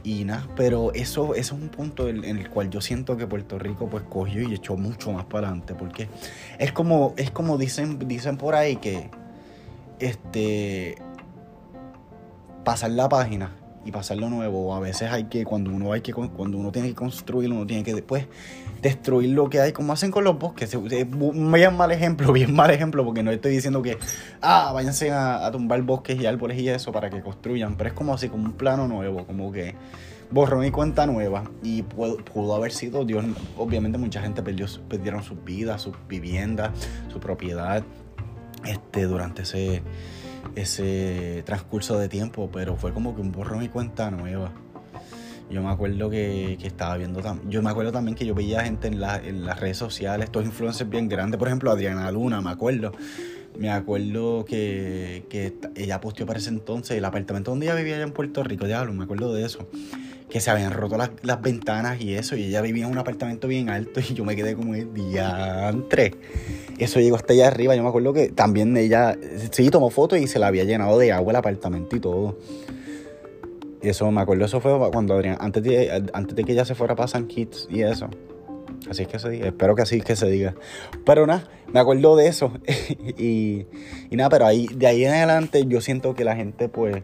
Y 0.03 0.24
nada, 0.24 0.48
pero 0.56 0.94
eso, 0.94 1.36
eso 1.36 1.56
es 1.56 1.62
un 1.62 1.67
punto 1.67 2.08
en, 2.08 2.24
el 2.24 2.50
cual 2.50 2.70
yo 2.70 2.79
siento 2.79 3.17
que 3.17 3.27
Puerto 3.27 3.60
Rico 3.60 3.89
pues 3.89 4.03
cogió 4.03 4.41
y 4.41 4.53
echó 4.53 4.77
mucho 4.77 5.12
más 5.12 5.25
para 5.25 5.48
adelante, 5.48 5.75
porque 5.75 6.08
es 6.58 6.72
como, 6.72 7.13
es 7.17 7.29
como 7.32 7.58
dicen, 7.58 8.00
dicen 8.08 8.38
por 8.38 8.56
ahí 8.56 8.77
que 8.77 9.10
este 10.00 10.96
pasar 12.63 12.91
la 12.91 13.10
página 13.10 13.51
y 13.86 13.91
pasar 13.91 14.17
lo 14.17 14.29
nuevo. 14.29 14.75
A 14.75 14.79
veces 14.79 15.12
hay 15.12 15.25
que, 15.25 15.46
cuando 15.46 15.72
uno 15.72 15.93
hay 15.93 16.01
que, 16.01 16.13
cuando 16.13 16.57
uno 16.57 16.72
tiene 16.72 16.89
que 16.89 16.96
construir, 16.96 17.51
uno 17.51 17.65
tiene 17.65 17.84
que 17.84 17.93
después 17.93 18.27
destruir 18.81 19.29
lo 19.29 19.50
que 19.50 19.60
hay, 19.60 19.72
como 19.72 19.93
hacen 19.93 20.12
con 20.12 20.24
los 20.24 20.38
bosques. 20.38 20.74
Es 20.74 21.07
bien 21.10 21.77
mal 21.77 21.91
ejemplo, 21.91 22.31
bien 22.34 22.53
mal 22.53 22.69
ejemplo, 22.72 23.03
porque 23.05 23.24
no 23.24 23.31
estoy 23.31 23.53
diciendo 23.53 23.81
que, 23.81 23.98
ah, 24.41 24.72
váyanse 24.74 25.12
a, 25.12 25.50
tumbar 25.51 25.81
bosques 25.84 26.19
y 26.19 26.25
árboles 26.25 26.60
y 26.60 26.69
eso 26.69 26.91
para 26.91 27.10
que 27.10 27.22
construyan, 27.22 27.75
pero 27.75 27.89
es 27.89 27.93
como 27.93 28.13
así, 28.13 28.29
como 28.29 28.46
un 28.46 28.53
plano 28.53 28.88
nuevo, 28.88 29.25
como 29.25 29.51
que 29.51 29.75
borrón 30.31 30.65
y 30.65 30.72
cuenta 30.72 31.05
nueva. 31.05 31.50
Y 31.63 31.84
pudo, 31.84 32.17
pudo 32.17 32.55
haber 32.55 32.72
sido, 32.72 33.05
Dios, 33.05 33.25
obviamente 33.57 33.98
mucha 33.98 34.22
gente 34.22 34.43
perdió, 34.43 34.67
perdieron 34.89 35.24
sus 35.24 35.43
vidas, 35.43 35.81
sus 35.81 35.96
viviendas, 36.07 36.72
su 37.12 37.19
propiedad, 37.19 37.84
este, 38.65 39.03
durante 39.03 39.43
ese 39.43 39.81
ese 40.61 41.43
transcurso 41.45 41.97
de 41.97 42.09
tiempo, 42.09 42.49
pero 42.51 42.75
fue 42.75 42.93
como 42.93 43.15
que 43.15 43.21
un 43.21 43.31
borrón 43.31 43.63
y 43.63 43.69
cuenta 43.69 44.09
nueva. 44.11 44.51
Yo 45.49 45.63
me 45.63 45.69
acuerdo 45.69 46.09
que, 46.09 46.57
estaba 46.61 46.97
viendo 46.97 47.21
también. 47.21 47.49
Yo 47.49 47.61
me 47.61 47.69
acuerdo 47.69 47.91
también 47.91 48.15
que 48.15 48.25
yo 48.25 48.35
veía 48.35 48.61
gente 48.61 48.87
en, 48.87 48.99
las 48.99 49.59
redes 49.59 49.77
sociales, 49.77 50.25
estos 50.25 50.45
influencers 50.45 50.89
bien 50.89 51.07
grandes, 51.07 51.37
por 51.37 51.47
ejemplo, 51.47 51.71
Adriana 51.71 52.11
Luna, 52.11 52.41
me 52.41 52.49
acuerdo. 52.49 52.91
Me 53.57 53.69
acuerdo 53.71 54.45
que, 54.45 55.25
ella 55.75 56.01
posteó 56.01 56.25
para 56.25 56.39
ese 56.39 56.49
entonces 56.49 56.97
el 56.97 57.05
apartamento 57.05 57.51
donde 57.51 57.67
ella 57.67 57.75
vivía 57.75 57.95
allá 57.95 58.03
en 58.03 58.11
Puerto 58.11 58.43
Rico, 58.43 58.65
diablo, 58.65 58.93
me 58.93 59.05
acuerdo 59.05 59.33
de 59.33 59.45
eso. 59.45 59.67
Que 60.29 60.41
se 60.41 60.50
habían 60.51 60.74
roto 60.74 60.98
las, 60.98 61.12
las 61.22 61.41
ventanas 61.41 62.01
y 62.01 62.15
eso, 62.15 62.36
y 62.36 62.46
ella 62.46 62.62
vivía 62.62 62.86
en 62.86 62.91
un 62.91 62.98
apartamento 62.98 63.48
bien 63.48 63.69
alto 63.69 64.00
y 64.10 64.13
yo 64.13 64.25
me 64.25 64.36
quedé 64.36 64.55
como 64.55 64.75
el 64.75 64.93
diantre. 64.93 66.13
Eso 66.77 67.00
llegó 67.00 67.15
hasta 67.15 67.34
allá 67.34 67.48
arriba. 67.48 67.75
Yo 67.75 67.84
me 67.84 67.89
acuerdo 67.89 68.13
que 68.13 68.29
también 68.29 68.75
ella, 68.77 69.17
sí, 69.51 69.69
tomó 69.69 69.89
fotos 69.89 70.19
y 70.19 70.27
se 70.27 70.39
la 70.39 70.48
había 70.48 70.63
llenado 70.63 71.00
de 71.00 71.12
agua 71.12 71.31
el 71.31 71.38
apartamento 71.38 71.96
y 71.96 72.00
todo. 72.00 72.38
Y 73.81 73.89
eso, 73.89 74.12
me 74.12 74.22
acuerdo, 74.22 74.46
eso 74.46 74.60
fue 74.60 74.77
cuando 74.91 75.13
Adrián, 75.13 75.38
antes 75.39 75.63
de, 75.63 76.10
antes 76.13 76.36
de 76.36 76.43
que 76.43 76.51
ella 76.51 76.65
se 76.65 76.75
fuera 76.75 76.96
para 76.96 77.07
San 77.07 77.27
Kitts 77.27 77.67
y 77.69 77.81
eso. 77.81 78.10
Así 78.89 79.03
es 79.03 79.07
que 79.07 79.19
se 79.19 79.29
diga, 79.29 79.48
espero 79.48 79.75
que 79.75 79.81
así 79.81 79.98
es 79.98 80.03
que 80.03 80.15
se 80.15 80.27
diga. 80.27 80.55
Pero 81.05 81.27
nada, 81.27 81.43
me 81.72 81.79
acuerdo 81.79 82.15
de 82.15 82.27
eso. 82.27 82.51
y, 83.17 83.65
y, 84.10 84.15
nada, 84.15 84.29
pero 84.29 84.46
ahí, 84.46 84.67
de 84.67 84.88
ahí 84.88 85.03
en 85.03 85.13
adelante 85.13 85.65
yo 85.67 85.81
siento 85.81 86.15
que 86.15 86.24
la 86.24 86.36
gente 86.36 86.69
pues 86.69 87.03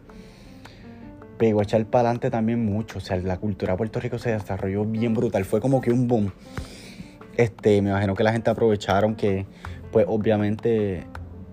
pegó 1.38 1.60
a 1.60 1.62
echar 1.62 1.84
para 1.86 2.08
adelante 2.08 2.30
también 2.30 2.64
mucho. 2.64 2.98
O 2.98 3.00
sea, 3.00 3.16
la 3.16 3.38
cultura 3.38 3.72
de 3.72 3.78
Puerto 3.78 4.00
Rico 4.00 4.18
se 4.18 4.32
desarrolló 4.32 4.84
bien 4.84 5.14
brutal. 5.14 5.44
Fue 5.44 5.60
como 5.60 5.80
que 5.80 5.92
un 5.92 6.08
boom. 6.08 6.32
Este, 7.36 7.82
me 7.82 7.90
imagino 7.90 8.14
que 8.14 8.22
la 8.22 8.32
gente 8.32 8.50
aprovecharon 8.50 9.16
que, 9.16 9.46
pues 9.90 10.06
obviamente, 10.08 11.04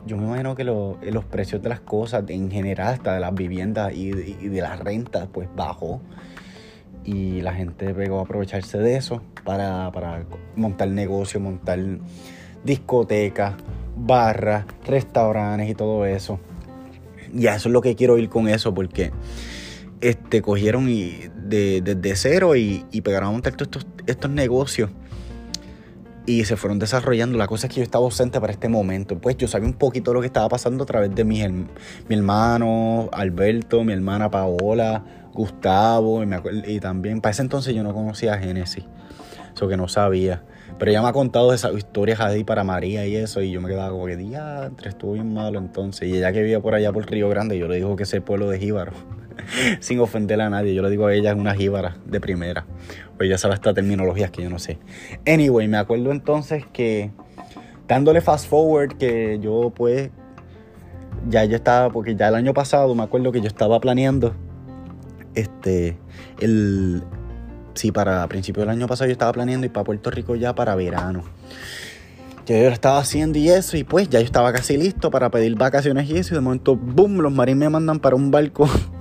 yo 0.05 0.17
me 0.17 0.25
imagino 0.25 0.55
que 0.55 0.63
los 0.63 1.25
precios 1.25 1.61
de 1.61 1.69
las 1.69 1.79
cosas 1.79 2.23
en 2.27 2.51
general, 2.51 2.93
hasta 2.93 3.15
de 3.15 3.19
las 3.19 3.33
viviendas 3.33 3.93
y, 3.93 4.11
de 4.11 4.61
las 4.61 4.79
rentas, 4.79 5.27
pues 5.31 5.49
bajó. 5.55 6.01
Y 7.03 7.41
la 7.41 7.53
gente 7.53 7.93
pegó 7.95 8.19
a 8.19 8.23
aprovecharse 8.23 8.77
de 8.77 8.95
eso 8.95 9.23
para, 9.43 9.91
para 9.91 10.23
montar 10.55 10.87
negocio, 10.89 11.39
montar 11.39 11.79
discotecas, 12.63 13.55
barras, 13.95 14.65
restaurantes 14.85 15.67
y 15.69 15.73
todo 15.73 16.05
eso. 16.05 16.39
Y 17.33 17.47
eso 17.47 17.69
es 17.69 17.73
lo 17.73 17.81
que 17.81 17.95
quiero 17.95 18.19
ir 18.19 18.29
con 18.29 18.47
eso, 18.47 18.73
porque 18.73 19.11
este, 20.01 20.41
cogieron 20.41 20.89
y 20.89 21.29
desde 21.35 22.15
cero 22.15 22.55
y, 22.55 22.83
pegaron 23.03 23.29
a 23.29 23.31
montar 23.31 23.53
todos 23.53 23.67
estos, 23.67 23.87
estos 24.07 24.31
negocios 24.31 24.89
y 26.25 26.45
se 26.45 26.55
fueron 26.55 26.79
desarrollando. 26.79 27.37
La 27.37 27.47
cosa 27.47 27.67
es 27.67 27.73
que 27.73 27.79
yo 27.79 27.83
estaba 27.83 28.05
ausente 28.05 28.39
para 28.39 28.53
este 28.53 28.69
momento. 28.69 29.17
Pues 29.17 29.37
yo 29.37 29.47
sabía 29.47 29.67
un 29.67 29.73
poquito 29.73 30.11
de 30.11 30.15
lo 30.15 30.21
que 30.21 30.27
estaba 30.27 30.49
pasando 30.49 30.83
a 30.83 30.87
través 30.87 31.13
de 31.13 31.23
mi, 31.23 31.47
mi 31.47 32.15
hermano 32.15 33.09
Alberto, 33.11 33.83
mi 33.83 33.93
hermana 33.93 34.29
Paola, 34.29 35.03
Gustavo, 35.33 36.23
y, 36.67 36.79
también 36.79 37.21
para 37.21 37.31
ese 37.31 37.41
entonces 37.41 37.73
yo 37.73 37.83
no 37.83 37.93
conocía 37.93 38.33
a 38.33 38.37
Génesis, 38.37 38.85
eso 39.53 39.67
que 39.67 39.77
no 39.77 39.87
sabía. 39.87 40.43
Pero 40.77 40.91
ella 40.91 41.01
me 41.01 41.09
ha 41.09 41.13
contado 41.13 41.53
esas 41.53 41.75
historias 41.75 42.19
ahí 42.19 42.43
para 42.43 42.63
María 42.63 43.05
y 43.05 43.15
eso, 43.15 43.41
y 43.41 43.51
yo 43.51 43.61
me 43.61 43.69
quedaba 43.69 43.91
como 43.91 44.07
que, 44.07 44.17
diantre, 44.17 44.89
estuvo 44.89 45.13
bien 45.13 45.33
malo 45.33 45.59
entonces. 45.59 46.09
Y 46.09 46.17
ella 46.17 46.31
que 46.31 46.41
vivía 46.41 46.59
por 46.59 46.73
allá 46.73 46.91
por 46.91 47.05
Río 47.09 47.29
Grande, 47.29 47.57
yo 47.57 47.67
le 47.67 47.75
digo 47.75 47.95
que 47.95 48.03
ese 48.03 48.21
pueblo 48.21 48.49
de 48.49 48.57
Jíbaro. 48.57 48.93
sin 49.79 49.99
ofender 49.99 50.41
a 50.41 50.49
nadie. 50.49 50.73
Yo 50.73 50.81
le 50.81 50.89
digo 50.89 51.05
a 51.07 51.13
ella 51.13 51.31
es 51.31 51.37
una 51.37 51.53
jíbara 51.55 51.97
de 52.05 52.19
primera. 52.19 52.65
Pues 53.17 53.29
ya 53.29 53.37
sabe 53.37 53.55
esta 53.55 53.73
terminologías 53.73 54.31
que 54.31 54.43
yo 54.43 54.49
no 54.49 54.59
sé. 54.59 54.77
Anyway, 55.27 55.67
me 55.67 55.77
acuerdo 55.77 56.11
entonces 56.11 56.65
que 56.73 57.11
dándole 57.87 58.21
fast 58.21 58.47
forward 58.47 58.97
que 58.97 59.39
yo 59.41 59.71
pues 59.75 60.09
ya 61.29 61.45
yo 61.45 61.55
estaba, 61.55 61.89
porque 61.91 62.15
ya 62.15 62.29
el 62.29 62.35
año 62.35 62.53
pasado 62.53 62.95
me 62.95 63.03
acuerdo 63.03 63.31
que 63.31 63.41
yo 63.41 63.47
estaba 63.47 63.79
planeando 63.79 64.33
este, 65.35 65.97
el, 66.39 67.03
sí, 67.73 67.91
para 67.91 68.27
principios 68.27 68.65
del 68.65 68.75
año 68.75 68.87
pasado 68.87 69.07
yo 69.07 69.13
estaba 69.13 69.31
planeando 69.31 69.65
ir 69.65 69.71
para 69.71 69.83
Puerto 69.83 70.11
Rico 70.11 70.35
ya 70.35 70.55
para 70.55 70.75
verano. 70.75 71.23
Yo 72.47 72.57
lo 72.57 72.69
estaba 72.69 72.97
haciendo 72.97 73.37
y 73.37 73.49
eso, 73.49 73.77
y 73.77 73.85
pues 73.85 74.09
ya 74.09 74.19
yo 74.19 74.25
estaba 74.25 74.51
casi 74.51 74.75
listo 74.75 75.09
para 75.09 75.29
pedir 75.29 75.55
vacaciones 75.55 76.09
y 76.09 76.17
eso, 76.17 76.33
y 76.33 76.35
de 76.35 76.41
momento, 76.41 76.75
boom, 76.75 77.21
los 77.21 77.31
marines 77.31 77.59
me 77.59 77.69
mandan 77.69 77.99
para 77.99 78.15
un 78.15 78.29
barco 78.29 78.67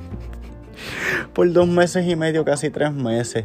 por 1.33 1.51
dos 1.53 1.69
meses 1.69 2.07
y 2.07 2.17
medio, 2.17 2.45
casi 2.45 2.71
tres 2.71 2.93
meses. 2.93 3.45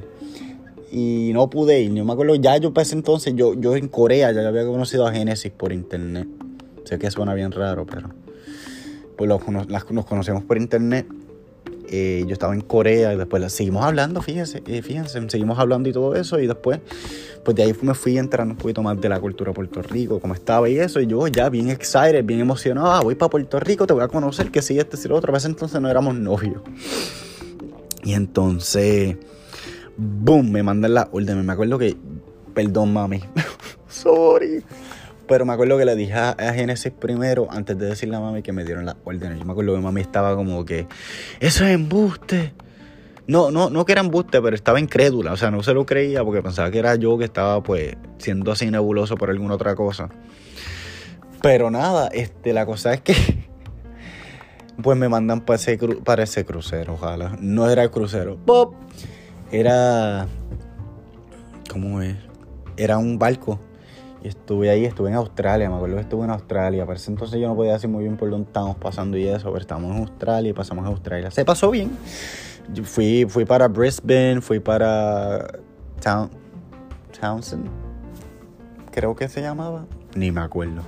Y 0.92 1.32
no 1.34 1.50
pude 1.50 1.82
ir, 1.82 1.94
yo 1.94 2.06
me 2.06 2.14
acuerdo, 2.14 2.36
ya 2.36 2.58
yo 2.58 2.74
para 2.74 2.84
ese 2.84 2.96
entonces, 2.96 3.34
yo, 3.36 3.54
yo 3.54 3.76
en 3.76 3.88
Corea 3.88 4.32
ya 4.32 4.48
había 4.48 4.66
conocido 4.66 5.06
a 5.06 5.12
Genesis 5.12 5.52
por 5.52 5.74
internet. 5.74 6.28
Sé 6.86 7.00
que 7.00 7.10
suena 7.12 7.34
bien 7.34 7.52
raro, 7.52 7.86
pero 7.86 8.10
pues 9.18 9.30
nos 9.92 10.06
conocemos 10.06 10.44
por 10.44 10.58
internet 10.58 11.08
eh, 11.88 12.24
yo 12.28 12.34
estaba 12.34 12.54
en 12.54 12.62
Corea 12.62 13.14
y 13.14 13.18
después 13.18 13.52
seguimos 13.54 13.86
hablando, 13.86 14.22
fíjense, 14.22 14.64
eh, 14.66 14.82
fíjense, 14.82 15.22
seguimos 15.30 15.60
hablando 15.60 15.88
y 15.88 15.94
todo 15.94 16.16
eso 16.16 16.40
y 16.40 16.48
después, 16.48 16.80
pues 17.44 17.56
de 17.56 17.64
ahí 17.64 17.76
me 17.82 17.94
fui 17.94 18.18
entrando 18.18 18.54
un 18.54 18.58
poquito 18.58 18.82
más 18.82 19.00
de 19.00 19.08
la 19.08 19.20
cultura 19.20 19.52
de 19.52 19.56
Puerto 19.56 19.82
Rico, 19.84 20.20
cómo 20.20 20.34
estaba 20.34 20.68
y 20.68 20.80
eso, 20.80 21.00
y 21.00 21.08
yo 21.08 21.28
ya 21.28 21.50
bien 21.50 21.70
excited, 21.70 22.24
bien 22.26 22.40
emocionado, 22.40 22.92
ah, 22.92 23.02
voy 23.02 23.16
para 23.16 23.30
Puerto 23.30 23.60
Rico, 23.60 23.86
te 23.86 23.94
voy 23.94 24.04
a 24.04 24.08
conocer, 24.08 24.50
que 24.50 24.62
sí, 24.62 24.80
este, 24.80 24.98
sí, 24.98 25.08
lo 25.08 25.16
otro, 25.16 25.32
a 25.32 25.34
veces 25.34 25.50
entonces 25.50 25.80
no 25.80 25.90
éramos 25.90 26.16
novios. 26.16 26.62
Y 28.06 28.14
entonces, 28.14 29.18
boom, 29.98 30.52
me 30.52 30.62
mandan 30.62 30.94
la 30.94 31.10
orden, 31.12 31.44
me 31.44 31.52
acuerdo 31.52 31.80
que, 31.80 31.98
perdón 32.54 32.94
mami, 32.94 33.22
sorry. 33.90 34.64
Pero 35.28 35.44
me 35.44 35.54
acuerdo 35.54 35.76
que 35.80 35.86
le 35.86 35.96
dije 35.96 36.14
a, 36.14 36.36
Genesis 36.54 36.94
primero, 36.94 37.48
antes 37.50 37.76
de 37.80 37.88
decirle 37.88 38.16
a 38.16 38.20
mami 38.20 38.44
que 38.44 38.52
me 38.52 38.64
dieron 38.64 38.86
las 38.86 38.96
órdenes. 39.04 39.40
Yo 39.40 39.46
me 39.46 39.54
acuerdo 39.54 39.74
que 39.74 39.82
mami 39.82 40.02
estaba 40.02 40.36
como 40.36 40.64
que, 40.66 40.88
eso 41.40 41.66
es 41.66 41.72
embuste. 41.72 42.54
No, 43.26 43.50
no, 43.50 43.72
no 43.72 43.86
que 43.86 43.94
era 43.94 44.02
embuste, 44.02 44.40
pero 44.40 44.56
estaba 44.56 44.80
incrédula. 44.80 45.34
O 45.34 45.38
sea, 45.38 45.50
no 45.50 45.64
se 45.64 45.74
lo 45.74 45.88
creía 45.88 46.24
porque 46.24 46.44
pensaba 46.44 46.70
que 46.70 46.78
era 46.78 46.94
yo 46.96 47.18
que 47.18 47.26
estaba 47.26 47.64
pues 47.64 47.96
siendo 48.20 48.52
así 48.52 48.70
nebuloso 48.70 49.16
por 49.16 49.32
alguna 49.32 49.56
otra 49.56 49.74
cosa. 49.74 50.10
Pero 51.42 51.72
nada, 51.72 52.08
este, 52.10 52.54
la 52.54 52.68
cosa 52.68 52.94
es 52.94 53.02
que 53.02 53.45
pues 54.82 54.98
me 54.98 55.10
mandan 55.10 55.42
para 55.42 55.56
ese, 55.56 55.78
para 56.04 56.24
ese 56.24 56.46
crucero, 56.46 56.94
ojalá. 56.94 57.38
No 57.40 57.70
era 57.70 57.84
el 57.84 57.92
crucero. 57.92 58.38
¡Pop! 58.46 58.76
Era... 59.52 60.28
¿Cómo 61.70 62.02
es? 62.02 62.16
Era 62.78 62.98
un 62.98 63.18
barco 63.18 63.60
estuve 64.28 64.70
ahí, 64.70 64.86
estuve 64.86 65.10
en 65.10 65.16
Australia, 65.16 65.70
me 65.70 65.76
acuerdo 65.76 65.96
que 65.96 66.02
estuve 66.02 66.24
en 66.26 66.32
Australia. 66.32 66.86
Para 66.86 66.98
ese 66.98 67.12
entonces 67.12 67.40
yo 67.40 67.48
no 67.48 67.56
podía 67.56 67.74
decir 67.74 67.90
muy 67.90 68.04
bien 68.04 68.18
por 68.18 68.30
dónde 68.30 68.48
estábamos 68.48 68.78
pasando 68.78 69.18
y 69.18 69.28
eso, 69.28 69.52
pero 69.52 69.62
estábamos 69.62 69.96
en 69.96 70.02
Australia 70.02 70.50
y 70.50 70.54
pasamos 70.54 70.86
a 70.86 70.90
Australia. 70.90 71.32
Se 71.32 71.46
pasó 71.46 71.72
bien. 71.72 71.92
fui, 72.84 73.26
fui 73.30 73.46
para 73.46 73.68
Brisbane, 73.68 74.42
fui 74.42 74.60
para 74.60 75.48
Town, 76.02 76.30
Townsend, 77.20 77.68
creo 78.92 79.16
que 79.16 79.28
se 79.28 79.42
llamaba. 79.42 79.86
Ni 80.16 80.32
me 80.32 80.42
acuerdo. 80.42 80.82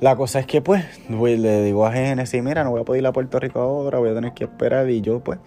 La 0.00 0.14
cosa 0.14 0.38
es 0.38 0.46
que 0.46 0.62
pues 0.62 0.84
le 1.08 1.62
digo 1.62 1.84
a 1.84 1.92
Genesis, 1.92 2.42
mira, 2.42 2.62
no 2.62 2.70
voy 2.70 2.82
a 2.82 2.84
poder 2.84 3.02
ir 3.02 3.06
a 3.06 3.12
Puerto 3.12 3.40
Rico 3.40 3.60
ahora, 3.60 3.98
voy 3.98 4.10
a 4.10 4.14
tener 4.14 4.32
que 4.32 4.44
esperar 4.44 4.88
y 4.90 5.00
yo 5.00 5.20
pues 5.20 5.38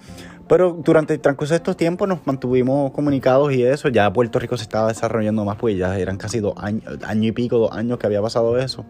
pero 0.51 0.73
durante 0.73 1.13
el 1.13 1.21
transcurso 1.21 1.53
de 1.53 1.59
estos 1.59 1.77
tiempos 1.77 2.09
nos 2.09 2.27
mantuvimos 2.27 2.91
comunicados 2.91 3.53
y 3.53 3.63
eso. 3.63 3.87
Ya 3.87 4.11
Puerto 4.11 4.37
Rico 4.37 4.57
se 4.57 4.63
estaba 4.63 4.89
desarrollando 4.89 5.45
más, 5.45 5.55
pues 5.55 5.77
ya 5.77 5.97
eran 5.97 6.17
casi 6.17 6.41
dos 6.41 6.55
años, 6.57 6.83
año 7.03 7.29
y 7.29 7.31
pico, 7.31 7.57
dos 7.57 7.71
años 7.71 7.97
que 7.97 8.05
había 8.05 8.21
pasado 8.21 8.57
eso. 8.57 8.83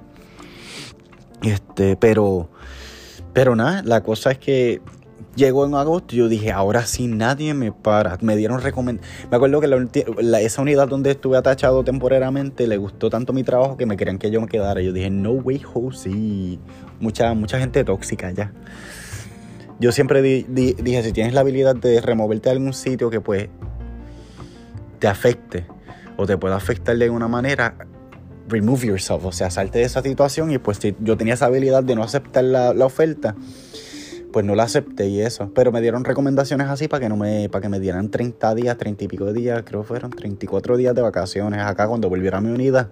Este, 1.43 1.95
pero, 1.97 2.49
pero 3.31 3.55
nada, 3.55 3.83
la 3.83 4.01
cosa 4.01 4.31
es 4.31 4.39
que 4.39 4.81
llegó 5.35 5.65
en 5.65 5.75
agosto 5.75 6.15
y 6.15 6.19
yo 6.19 6.29
dije, 6.29 6.51
ahora 6.51 6.85
sí 6.85 7.07
nadie 7.07 7.53
me 7.53 7.71
para. 7.71 8.17
Me 8.21 8.35
dieron 8.35 8.61
recomendaciones. 8.61 9.29
Me 9.29 9.37
acuerdo 9.37 9.61
que 9.61 9.67
la, 10.21 10.41
esa 10.41 10.61
unidad 10.61 10.87
donde 10.87 11.11
estuve 11.11 11.37
atachado 11.37 11.83
temporariamente 11.83 12.67
le 12.67 12.77
gustó 12.77 13.09
tanto 13.09 13.33
mi 13.33 13.43
trabajo 13.43 13.77
que 13.77 13.85
me 13.85 13.97
querían 13.97 14.17
que 14.17 14.31
yo 14.31 14.41
me 14.41 14.47
quedara. 14.47 14.81
Yo 14.81 14.93
dije, 14.93 15.09
no 15.09 15.31
way, 15.31 15.59
Jose. 15.59 16.59
Mucha, 16.99 17.33
mucha 17.33 17.59
gente 17.59 17.83
tóxica 17.83 18.31
ya 18.31 18.51
yo 19.81 19.91
siempre 19.91 20.21
dije, 20.21 21.03
si 21.03 21.11
tienes 21.11 21.33
la 21.33 21.41
habilidad 21.41 21.75
de 21.75 22.01
removerte 22.01 22.49
de 22.49 22.55
algún 22.55 22.71
sitio 22.71 23.09
que 23.09 23.19
pues 23.19 23.49
te 24.99 25.07
afecte 25.07 25.65
o 26.17 26.27
te 26.27 26.37
pueda 26.37 26.55
afectar 26.55 26.95
de 26.95 27.05
alguna 27.05 27.27
manera, 27.27 27.73
remove 28.47 28.85
yourself, 28.85 29.25
o 29.25 29.31
sea, 29.31 29.49
salte 29.49 29.79
de 29.79 29.85
esa 29.85 30.03
situación 30.03 30.51
y 30.51 30.59
pues 30.59 30.77
si 30.77 30.95
yo 30.99 31.17
tenía 31.17 31.33
esa 31.33 31.47
habilidad 31.47 31.83
de 31.83 31.95
no 31.95 32.03
aceptar 32.03 32.43
la, 32.43 32.85
oferta, 32.85 33.35
pues 34.31 34.45
no 34.45 34.55
la 34.55 34.63
acepté 34.63 35.07
y 35.07 35.21
eso. 35.21 35.51
Pero 35.53 35.71
me 35.71 35.81
dieron 35.81 36.03
recomendaciones 36.03 36.67
así 36.67 36.87
para 36.87 37.01
que 37.01 37.09
no 37.09 37.17
me, 37.17 37.49
para 37.49 37.61
que 37.61 37.69
me 37.69 37.79
dieran 37.79 38.09
30 38.09 38.55
días, 38.55 38.77
30 38.77 39.03
y 39.03 39.07
pico 39.07 39.25
de 39.25 39.33
días, 39.33 39.63
creo 39.65 39.81
que 39.81 39.87
fueron 39.87 40.11
34 40.11 40.77
días 40.77 40.95
de 40.95 41.01
vacaciones 41.01 41.61
acá 41.61 41.87
cuando 41.87 42.09
volviera 42.09 42.39
a 42.39 42.41
mi 42.41 42.51
unidad. 42.51 42.89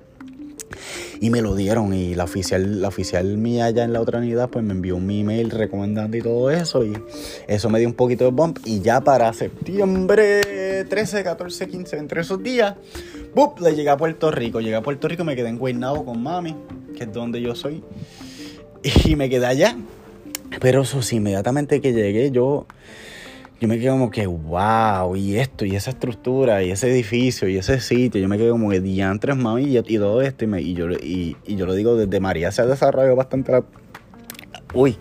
Y 1.19 1.31
me 1.31 1.41
lo 1.41 1.55
dieron 1.55 1.93
y 1.93 2.15
la 2.15 2.23
oficial, 2.23 2.81
la 2.81 2.87
oficial 2.87 3.37
mía 3.37 3.65
allá 3.65 3.83
en 3.83 3.91
la 3.91 4.01
otra 4.01 4.19
unidad 4.19 4.49
pues 4.49 4.63
me 4.63 4.73
envió 4.73 4.95
un 4.95 5.09
email 5.09 5.49
recomendando 5.49 6.15
y 6.15 6.21
todo 6.21 6.51
eso 6.51 6.85
y 6.85 6.93
eso 7.47 7.69
me 7.69 7.79
dio 7.79 7.87
un 7.87 7.95
poquito 7.95 8.23
de 8.25 8.31
bump 8.31 8.59
y 8.65 8.79
ya 8.79 9.01
para 9.01 9.33
septiembre 9.33 10.85
13, 10.85 11.23
14, 11.23 11.67
15, 11.67 11.97
entre 11.97 12.21
esos 12.21 12.41
días, 12.41 12.75
¡bup! 13.35 13.59
le 13.59 13.75
llegué 13.75 13.89
a 13.89 13.97
Puerto 13.97 14.31
Rico. 14.31 14.59
Llegué 14.61 14.75
a 14.75 14.81
Puerto 14.81 15.07
Rico, 15.07 15.23
me 15.23 15.35
quedé 15.35 15.49
en 15.49 15.57
Guaynabo 15.57 16.05
con 16.05 16.21
mami, 16.21 16.55
que 16.95 17.03
es 17.03 17.13
donde 17.13 17.41
yo 17.41 17.55
soy, 17.55 17.83
y 19.05 19.15
me 19.15 19.29
quedé 19.29 19.45
allá. 19.45 19.75
Pero 20.59 20.81
eso 20.81 21.01
sí, 21.01 21.17
inmediatamente 21.17 21.81
que 21.81 21.93
llegué 21.93 22.31
yo 22.31 22.67
yo 23.59 23.67
me 23.67 23.77
quedo 23.77 23.93
como 23.93 24.09
que, 24.09 24.25
wow, 24.25 25.17
y 25.17 25.37
esto, 25.37 25.65
y 25.65 25.75
esa 25.75 25.89
estructura, 25.89 26.63
y 26.63 26.71
ese 26.71 26.89
edificio, 26.89 27.49
y 27.49 27.57
ese 27.57 27.81
sitio, 27.81 28.21
yo 28.21 28.29
me 28.29 28.37
quedo 28.37 28.53
como 28.53 28.69
que 28.69 28.79
diantres, 28.79 29.35
mami, 29.35 29.63
y, 29.63 29.77
y 29.77 29.97
todo 29.97 30.21
esto, 30.21 30.45
y, 30.45 30.73
yo, 30.73 30.89
y, 30.91 31.35
yo 31.45 31.65
lo 31.65 31.73
digo, 31.73 31.97
desde 31.97 32.21
María 32.21 32.53
se 32.53 32.61
ha 32.61 32.65
desarrollado 32.65 33.17
bastante 33.17 33.51
la... 33.51 33.65
Uy, 34.73 34.97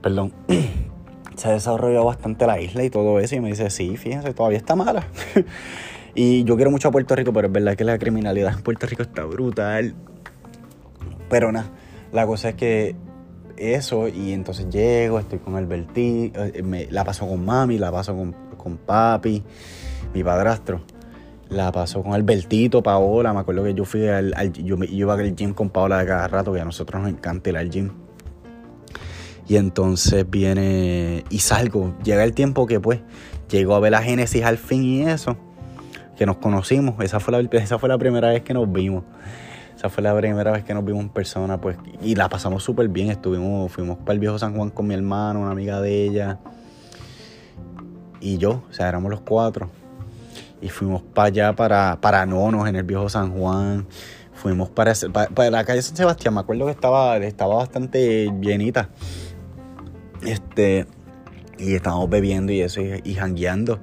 perdón. 0.00 0.32
se 1.36 1.48
ha 1.48 1.52
desarrollado 1.52 2.04
bastante 2.04 2.46
la 2.46 2.60
isla 2.60 2.84
y 2.84 2.90
todo 2.90 3.18
eso, 3.18 3.34
y 3.34 3.40
me 3.40 3.48
dice, 3.48 3.70
sí, 3.70 3.96
fíjense, 3.96 4.32
todavía 4.34 4.58
está 4.58 4.76
mala. 4.76 5.08
y 6.14 6.44
yo 6.44 6.54
quiero 6.54 6.70
mucho 6.70 6.88
a 6.88 6.90
Puerto 6.92 7.16
Rico, 7.16 7.32
pero 7.32 7.48
es 7.48 7.52
verdad 7.52 7.74
que 7.74 7.82
la 7.82 7.98
criminalidad 7.98 8.54
en 8.54 8.62
Puerto 8.62 8.86
Rico 8.86 9.02
está 9.02 9.24
brutal. 9.24 9.96
Pero 11.28 11.50
nada, 11.50 11.70
la 12.12 12.24
cosa 12.24 12.50
es 12.50 12.54
que 12.54 12.94
eso 13.60 14.08
y 14.08 14.32
entonces 14.32 14.68
llego, 14.70 15.18
estoy 15.18 15.38
con 15.38 15.54
Alberti, 15.54 16.32
eh, 16.34 16.62
me, 16.64 16.86
la 16.90 17.04
paso 17.04 17.28
con 17.28 17.44
mami, 17.44 17.78
la 17.78 17.92
paso 17.92 18.16
con, 18.16 18.32
con 18.56 18.78
papi, 18.78 19.42
mi 20.14 20.24
padrastro. 20.24 20.80
La 21.50 21.72
paso 21.72 22.02
con 22.02 22.14
Albertito, 22.14 22.80
Paola. 22.80 23.32
Me 23.32 23.40
acuerdo 23.40 23.64
que 23.64 23.74
yo 23.74 23.84
fui 23.84 24.06
al, 24.06 24.52
yo, 24.52 24.76
me, 24.76 24.86
iba 24.86 25.14
al 25.14 25.34
gym 25.34 25.52
con 25.52 25.68
Paola 25.68 25.98
de 25.98 26.06
cada 26.06 26.28
rato, 26.28 26.52
que 26.52 26.60
a 26.60 26.64
nosotros 26.64 27.02
nos 27.02 27.10
encanta 27.10 27.50
ir 27.50 27.56
al 27.56 27.68
gym. 27.70 27.90
Y 29.48 29.56
entonces 29.56 30.30
viene 30.30 31.24
y 31.28 31.40
salgo. 31.40 31.96
Llega 32.04 32.22
el 32.22 32.34
tiempo 32.34 32.68
que 32.68 32.78
pues 32.78 33.00
llego 33.48 33.74
a 33.74 33.80
ver 33.80 33.90
la 33.90 34.00
Génesis 34.00 34.44
al 34.44 34.58
fin 34.58 34.84
y 34.84 35.02
eso. 35.02 35.36
Que 36.16 36.24
nos 36.24 36.36
conocimos. 36.36 37.02
Esa 37.02 37.18
fue 37.18 37.32
la, 37.32 37.58
esa 37.58 37.80
fue 37.80 37.88
la 37.88 37.98
primera 37.98 38.28
vez 38.28 38.42
que 38.42 38.54
nos 38.54 38.72
vimos. 38.72 39.02
Esa 39.80 39.88
fue 39.88 40.02
la 40.02 40.14
primera 40.14 40.52
vez 40.52 40.62
que 40.62 40.74
nos 40.74 40.84
vimos 40.84 41.00
en 41.00 41.08
persona, 41.08 41.58
pues, 41.58 41.78
y 42.02 42.14
la 42.14 42.28
pasamos 42.28 42.62
súper 42.62 42.88
bien. 42.88 43.10
Estuvimos, 43.10 43.72
fuimos 43.72 43.96
para 43.96 44.12
el 44.12 44.18
viejo 44.18 44.38
San 44.38 44.54
Juan 44.54 44.68
con 44.68 44.86
mi 44.86 44.92
hermano, 44.92 45.40
una 45.40 45.52
amiga 45.52 45.80
de 45.80 46.04
ella, 46.04 46.38
y 48.20 48.36
yo, 48.36 48.62
o 48.68 48.72
sea, 48.74 48.90
éramos 48.90 49.10
los 49.10 49.22
cuatro. 49.22 49.70
Y 50.60 50.68
fuimos 50.68 51.00
para 51.00 51.28
allá, 51.28 51.56
para, 51.56 51.98
para 51.98 52.26
Nonos, 52.26 52.68
en 52.68 52.76
el 52.76 52.82
viejo 52.82 53.08
San 53.08 53.32
Juan. 53.32 53.86
Fuimos 54.34 54.68
para, 54.68 54.92
para, 55.34 55.50
la 55.50 55.64
calle 55.64 55.80
San 55.80 55.96
Sebastián, 55.96 56.34
me 56.34 56.40
acuerdo 56.40 56.66
que 56.66 56.72
estaba, 56.72 57.16
estaba 57.16 57.54
bastante 57.54 58.30
llenita. 58.38 58.90
Este, 60.26 60.84
y 61.58 61.72
estábamos 61.72 62.10
bebiendo 62.10 62.52
y 62.52 62.60
eso, 62.60 62.82
y, 62.82 63.14
jangueando. 63.14 63.80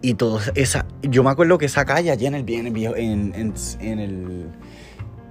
Y 0.00 0.14
todo 0.14 0.40
esa, 0.54 0.86
yo 1.02 1.22
me 1.22 1.28
acuerdo 1.28 1.58
que 1.58 1.66
esa 1.66 1.84
calle 1.84 2.10
el, 2.14 2.22
en 2.22 2.34
el, 2.34 2.94
en, 2.96 3.54
en 3.80 3.98
el 3.98 4.46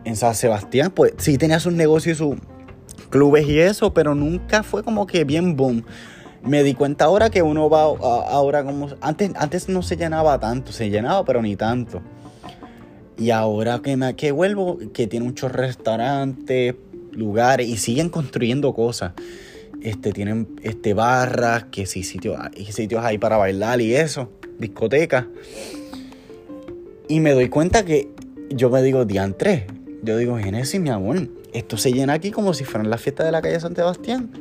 en 0.08 0.16
San 0.16 0.36
Sebastián, 0.36 0.92
pues 0.92 1.14
sí 1.18 1.38
tenía 1.38 1.60
sus 1.60 1.74
negocios 1.74 2.16
y 2.16 2.18
sus 2.18 2.36
clubes 3.10 3.46
y 3.46 3.60
eso, 3.60 3.94
pero 3.94 4.16
nunca 4.16 4.64
fue 4.64 4.82
como 4.82 5.06
que 5.06 5.26
bien 5.26 5.58
boom. 5.58 5.84
Me 6.44 6.64
di 6.64 6.74
cuenta 6.74 7.06
ahora 7.06 7.30
que 7.30 7.42
uno 7.42 7.70
va 7.70 7.82
ahora 7.82 8.64
como... 8.64 8.88
Antes, 9.02 9.32
antes 9.36 9.68
no 9.68 9.82
se 9.82 9.98
llenaba 9.98 10.40
tanto, 10.40 10.72
se 10.72 10.90
llenaba 10.90 11.26
pero 11.26 11.42
ni 11.42 11.58
tanto. 11.58 12.02
Y 13.18 13.32
ahora 13.32 13.80
que, 13.80 13.98
me, 13.98 14.16
que 14.16 14.32
vuelvo, 14.32 14.78
que 14.94 15.08
tiene 15.08 15.26
muchos 15.26 15.52
restaurantes, 15.52 16.76
lugares 17.12 17.68
y 17.68 17.76
siguen 17.76 18.08
construyendo 18.10 18.74
cosas. 18.74 19.12
Este, 19.82 20.14
tienen 20.14 20.48
este, 20.64 20.94
barras, 20.94 21.66
que 21.66 21.86
sí, 21.86 22.04
sitios, 22.04 22.38
sitios 22.70 23.04
ahí 23.04 23.18
para 23.18 23.36
bailar 23.36 23.82
y 23.82 23.94
eso, 23.94 24.32
discotecas. 24.58 25.26
Y 27.10 27.20
me 27.20 27.32
doy 27.32 27.50
cuenta 27.50 27.84
que 27.84 28.10
yo 28.50 28.70
me 28.70 28.82
digo, 28.82 29.04
diantre, 29.04 29.68
yo 30.04 30.18
digo, 30.18 30.38
Genesis, 30.38 30.80
mi 30.80 30.90
amor, 30.90 31.28
esto 31.54 31.78
se 31.78 31.92
llena 31.92 32.14
aquí 32.14 32.32
como 32.32 32.54
si 32.54 32.64
fuera 32.64 32.88
la 32.88 32.98
fiesta 32.98 33.24
de 33.24 33.32
la 33.32 33.42
calle 33.42 33.60
San 33.60 33.76
Sebastián. 33.76 34.32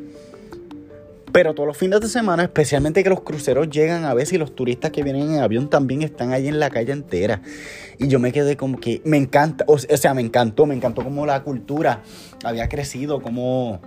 Pero 1.33 1.55
todos 1.55 1.66
los 1.66 1.77
fines 1.77 2.01
de 2.01 2.09
semana, 2.09 2.45
especialmente 2.45 3.03
que 3.03 3.11
los 3.11 3.21
cruceros 3.21 3.69
llegan 3.69 4.05
a 4.07 4.14
veces 4.14 4.35
y 4.35 4.38
los 4.38 4.55
turistas 4.55 4.90
que 4.90 5.03
vienen 5.03 5.35
en 5.35 5.40
avión 5.40 5.69
también 5.69 6.01
están 6.03 6.33
ahí 6.33 6.49
en 6.49 6.59
la 6.59 6.71
calle 6.71 6.92
entera. 6.92 7.42
Y 7.99 8.09
yo 8.09 8.19
me 8.19 8.33
quedé 8.33 8.57
como 8.57 8.81
que 8.81 9.03
me 9.05 9.19
encanta, 9.19 9.64
o 9.69 9.77
sea, 9.79 10.14
me 10.14 10.23
encantó, 10.23 10.64
me 10.64 10.75
encantó 10.75 11.05
como 11.05 11.27
la 11.27 11.42
cultura 11.42 12.03
había 12.42 12.69
crecido, 12.69 13.21
como... 13.21 13.81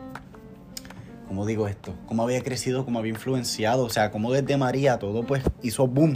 ¿Cómo 1.27 1.45
digo 1.45 1.67
esto? 1.67 1.93
Cómo 2.07 2.23
había 2.23 2.41
crecido, 2.41 2.85
cómo 2.85 2.99
había 2.99 3.11
influenciado, 3.11 3.83
o 3.83 3.89
sea, 3.89 4.09
como 4.09 4.31
desde 4.31 4.57
María 4.57 4.97
todo 4.97 5.23
pues 5.23 5.43
hizo 5.61 5.87
boom. 5.87 6.15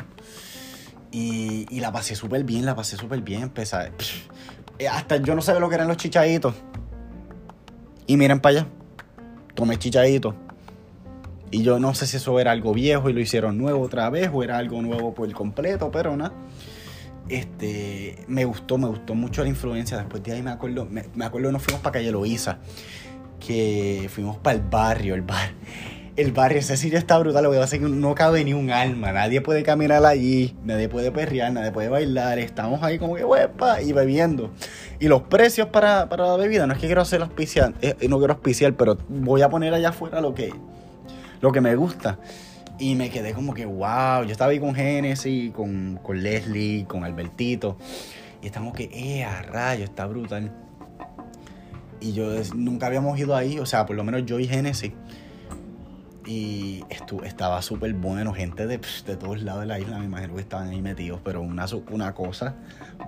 Y, 1.11 1.67
y 1.69 1.79
la 1.79 1.91
pasé 1.91 2.15
súper 2.15 2.43
bien, 2.43 2.65
la 2.65 2.75
pasé 2.75 2.97
súper 2.97 3.21
bien. 3.21 3.49
Pesa, 3.49 3.85
eh, 3.85 3.91
hasta 4.89 5.17
yo 5.17 5.35
no 5.35 5.41
sabía 5.41 5.59
lo 5.59 5.69
que 5.69 5.75
eran 5.75 5.87
los 5.87 5.97
chichaditos. 5.97 6.55
Y 8.05 8.17
miren 8.17 8.39
para 8.39 8.59
allá, 8.59 8.67
tomé 9.55 9.77
chichaditos. 9.77 10.35
Y 11.51 11.61
yo 11.61 11.79
no 11.79 11.93
sé 11.93 12.07
si 12.07 12.17
eso 12.17 12.39
era 12.39 12.51
algo 12.51 12.73
viejo 12.73 13.09
y 13.09 13.13
lo 13.13 13.19
hicieron 13.19 13.57
nuevo 13.59 13.81
otra 13.81 14.09
vez 14.09 14.29
o 14.33 14.43
era 14.43 14.57
algo 14.57 14.81
nuevo 14.81 15.13
por 15.13 15.31
completo, 15.33 15.91
pero 15.91 16.17
nada. 16.17 16.33
Este, 17.29 18.17
me 18.27 18.43
gustó, 18.43 18.77
me 18.77 18.87
gustó 18.87 19.13
mucho 19.15 19.43
la 19.43 19.49
influencia. 19.49 19.97
Después 19.97 20.23
de 20.23 20.33
ahí 20.33 20.41
me 20.41 20.51
acuerdo, 20.51 20.87
me, 20.89 21.01
acuerdo 21.23 21.49
que 21.49 21.53
nos 21.53 21.61
fuimos 21.61 21.81
para 21.81 21.93
Calle 21.93 22.11
Loíza, 22.11 22.57
que 23.39 24.09
fuimos 24.11 24.37
para 24.37 24.57
el 24.57 24.63
barrio, 24.63 25.15
el 25.15 25.21
bar. 25.21 25.51
El 26.15 26.31
barrio, 26.31 26.59
ese 26.59 26.77
sitio 26.77 26.99
está 26.99 27.17
brutal, 27.17 27.43
lo 27.43 27.51
que 27.51 27.57
pasa 27.57 27.75
es 27.75 27.81
que 27.81 27.89
no 27.89 28.13
cabe 28.13 28.43
ni 28.43 28.53
un 28.53 28.69
alma, 28.69 29.11
nadie 29.11 29.41
puede 29.41 29.63
caminar 29.63 30.05
allí, 30.05 30.55
nadie 30.63 30.87
puede 30.87 31.11
perrear, 31.11 31.51
nadie 31.51 31.71
puede 31.71 31.89
bailar, 31.89 32.37
estamos 32.37 32.83
ahí 32.83 32.99
como 32.99 33.15
que 33.15 33.25
huepa 33.25 33.81
y 33.81 33.93
bebiendo. 33.93 34.51
Y 34.99 35.07
los 35.07 35.23
precios 35.23 35.69
para, 35.69 36.09
para 36.09 36.27
la 36.27 36.37
bebida, 36.37 36.67
no 36.67 36.73
es 36.73 36.79
que 36.79 36.85
quiero 36.85 37.01
hacer 37.01 37.23
auspiciar, 37.23 37.73
eh, 37.81 37.95
no 38.07 38.19
quiero 38.19 38.33
auspiciar, 38.33 38.75
pero 38.75 38.95
voy 39.09 39.41
a 39.41 39.49
poner 39.49 39.73
allá 39.73 39.89
afuera 39.89 40.21
lo 40.21 40.35
que, 40.35 40.53
lo 41.41 41.51
que 41.51 41.61
me 41.61 41.75
gusta. 41.75 42.19
Y 42.77 42.93
me 42.93 43.09
quedé 43.09 43.33
como 43.33 43.55
que, 43.55 43.65
wow, 43.65 44.23
yo 44.23 44.31
estaba 44.31 44.51
ahí 44.51 44.59
con 44.59 44.75
Genesis, 44.75 45.51
con, 45.51 45.99
con 46.03 46.21
Leslie, 46.21 46.85
con 46.85 47.03
Albertito. 47.03 47.77
Y 48.43 48.47
estamos 48.47 48.73
que, 48.73 48.89
eh, 48.93 49.23
a 49.23 49.41
rayo, 49.41 49.83
está 49.83 50.05
brutal. 50.05 50.51
Y 51.99 52.13
yo 52.13 52.25
nunca 52.55 52.87
habíamos 52.87 53.17
ido 53.17 53.35
ahí, 53.35 53.59
o 53.59 53.65
sea, 53.65 53.85
por 53.85 53.95
lo 53.95 54.03
menos 54.03 54.25
yo 54.25 54.37
y 54.39 54.47
Genesis. 54.47 54.91
Y 56.25 56.83
estaba 57.23 57.61
súper 57.61 57.93
bueno, 57.93 58.33
gente 58.33 58.65
de, 58.65 58.79
de, 59.05 59.15
todos 59.17 59.41
lados 59.41 59.61
de 59.61 59.67
la 59.67 59.79
isla, 59.79 59.99
me 59.99 60.05
imagino 60.05 60.35
que 60.35 60.41
estaban 60.41 60.69
ahí 60.69 60.81
metidos, 60.81 61.19
pero 61.23 61.41
una, 61.41 61.65
una 61.91 62.13
cosa 62.13 62.55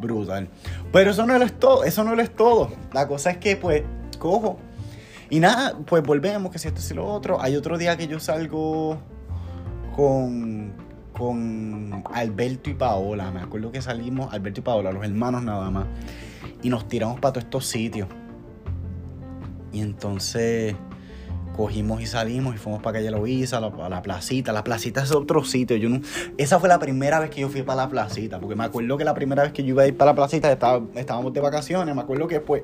brutal. 0.02 0.50
Pero 0.92 1.12
eso 1.12 1.26
no 1.26 1.36
es 1.36 1.60
todo, 1.60 1.86
eso 1.86 2.04
no 2.04 2.20
es 2.20 2.36
todo. 2.36 2.74
La 2.94 3.08
cosa 3.08 3.32
es 3.32 3.38
que, 3.38 3.56
pues, 3.56 3.84
cojo 4.20 4.60
y 5.30 5.40
nada, 5.40 5.78
pues 5.86 6.04
volvemos, 6.04 6.52
que 6.52 6.60
si 6.60 6.68
esto 6.68 6.82
y 6.90 6.94
lo 6.94 7.08
otro. 7.08 7.42
Hay 7.42 7.56
otro 7.56 7.78
día 7.78 7.98
que 7.98 8.08
yo 8.08 8.20
salgo 8.20 8.98
con, 9.96 10.74
con 11.14 12.04
Alberto 12.14 12.70
y 12.70 12.76
Paola. 12.76 13.32
Me 13.32 13.42
acuerdo 13.42 13.72
que 13.72 13.82
salimos, 13.82 14.32
Alberto 14.34 14.60
y 14.60 14.64
Paola, 14.64 14.92
los 14.92 15.04
hermanos 15.04 15.44
nada 15.44 15.72
más. 15.72 15.88
Y 16.62 16.70
nos 16.70 16.88
tiramos 16.88 17.20
para 17.20 17.34
todos 17.34 17.46
estos 17.46 17.66
sitios. 17.66 18.08
Y 19.72 19.82
entonces 19.82 20.76
cogimos 21.56 22.02
y 22.02 22.06
salimos 22.06 22.56
y 22.56 22.58
fuimos 22.58 22.82
para 22.82 23.00
Calle 23.00 23.12
Loíza, 23.12 23.58
a 23.58 23.62
la, 23.62 23.90
la, 23.90 24.02
placita. 24.02 24.52
La 24.52 24.64
placita 24.64 25.04
es 25.04 25.12
otro 25.12 25.44
sitio. 25.44 25.78
Yo 25.78 25.90
no, 25.90 26.02
esa 26.38 26.60
fue 26.60 26.70
la 26.70 26.80
primera 26.80 27.20
vez 27.20 27.30
que 27.30 27.42
yo 27.42 27.50
fui 27.50 27.62
para 27.64 27.84
la 27.84 27.90
placita. 27.90 28.40
Porque 28.40 28.56
me 28.56 28.64
acuerdo 28.64 28.98
que 28.98 29.04
la 29.04 29.14
primera 29.14 29.44
vez 29.44 29.52
que 29.52 29.64
yo 29.64 29.70
iba 29.70 29.84
a 29.84 29.88
ir 29.88 29.98
para 29.98 30.12
la 30.12 30.16
placita 30.16 30.52
estaba, 30.52 30.86
estábamos 30.96 31.34
de 31.34 31.42
vacaciones. 31.42 31.96
Me 31.96 32.02
acuerdo 32.02 32.28
que 32.28 32.40
pues 32.40 32.64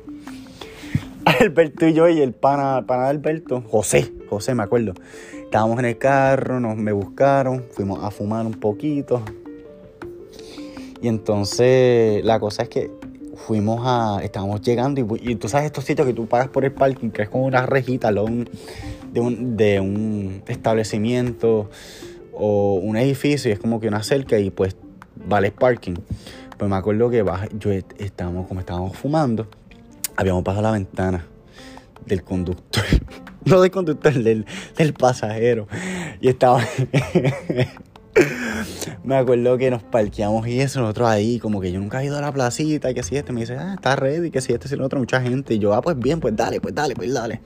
Alberto 1.25 1.87
y 1.87 1.93
yo 1.93 2.07
y 2.07 2.21
el 2.21 2.33
pana, 2.33 2.85
pana 2.87 3.03
de 3.03 3.09
Alberto, 3.09 3.63
José, 3.69 4.11
José 4.29 4.55
me 4.55 4.63
acuerdo. 4.63 4.93
Estábamos 5.33 5.79
en 5.79 5.85
el 5.85 5.97
carro, 5.97 6.59
nos 6.59 6.77
me 6.77 6.91
buscaron, 6.91 7.65
fuimos 7.71 8.03
a 8.03 8.11
fumar 8.11 8.45
un 8.45 8.53
poquito. 8.53 9.21
Y 11.01 11.07
entonces 11.07 12.23
la 12.23 12.39
cosa 12.39 12.63
es 12.63 12.69
que 12.69 12.91
fuimos 13.41 13.81
a. 13.83 14.19
Estábamos 14.23 14.61
llegando 14.61 15.01
y, 15.21 15.35
tú 15.35 15.49
sabes 15.49 15.65
estos 15.65 15.83
sitios 15.83 16.07
que 16.07 16.13
tú 16.13 16.27
pagas 16.27 16.49
por 16.49 16.65
el 16.65 16.71
parking, 16.71 17.09
que 17.09 17.23
es 17.23 17.29
como 17.29 17.45
una 17.45 17.65
rejita 17.65 18.11
de, 18.11 18.19
un, 18.19 18.47
de 19.57 19.79
un 19.79 20.43
establecimiento 20.47 21.69
o 22.33 22.75
un 22.75 22.97
edificio 22.97 23.49
y 23.49 23.53
es 23.53 23.59
como 23.59 23.79
que 23.79 23.87
una 23.87 24.03
cerca 24.03 24.39
y 24.39 24.49
pues 24.49 24.75
vale 25.15 25.51
parking. 25.51 25.95
Pues 26.57 26.69
me 26.69 26.75
acuerdo 26.75 27.09
que 27.09 27.25
yo 27.57 27.71
estábamos, 27.97 28.47
como 28.47 28.59
estábamos 28.59 28.95
fumando, 28.95 29.47
habíamos 30.15 30.43
pasado 30.43 30.63
la 30.63 30.71
ventana 30.71 31.25
del 32.05 32.23
conductor. 32.23 32.83
No 33.43 33.59
del 33.59 33.71
conductor, 33.71 34.13
del, 34.13 34.45
del 34.77 34.93
pasajero. 34.93 35.67
Y 36.21 36.27
estaba. 36.27 36.63
me 39.03 39.15
acuerdo 39.15 39.57
que 39.57 39.71
nos 39.71 39.83
parqueamos 39.83 40.47
y 40.47 40.59
eso, 40.59 40.81
nosotros 40.81 41.07
ahí, 41.09 41.39
como 41.39 41.61
que 41.61 41.71
yo 41.71 41.79
nunca 41.79 42.01
he 42.01 42.05
ido 42.05 42.17
a 42.17 42.21
la 42.21 42.31
placita 42.31 42.93
que 42.93 43.03
si 43.03 43.15
este 43.15 43.31
me 43.31 43.41
dice, 43.41 43.57
ah, 43.57 43.73
está 43.75 43.95
ready, 43.95 44.31
que 44.31 44.41
si 44.41 44.53
este, 44.53 44.67
si 44.67 44.75
lo 44.75 44.85
otro, 44.85 44.99
mucha 44.99 45.21
gente. 45.21 45.53
Y 45.53 45.59
yo, 45.59 45.73
ah, 45.73 45.81
pues 45.81 45.97
bien, 45.97 46.19
pues 46.19 46.35
dale, 46.35 46.59
pues 46.59 46.75
dale, 46.75 46.95
pues 46.95 47.13
dale. 47.13 47.41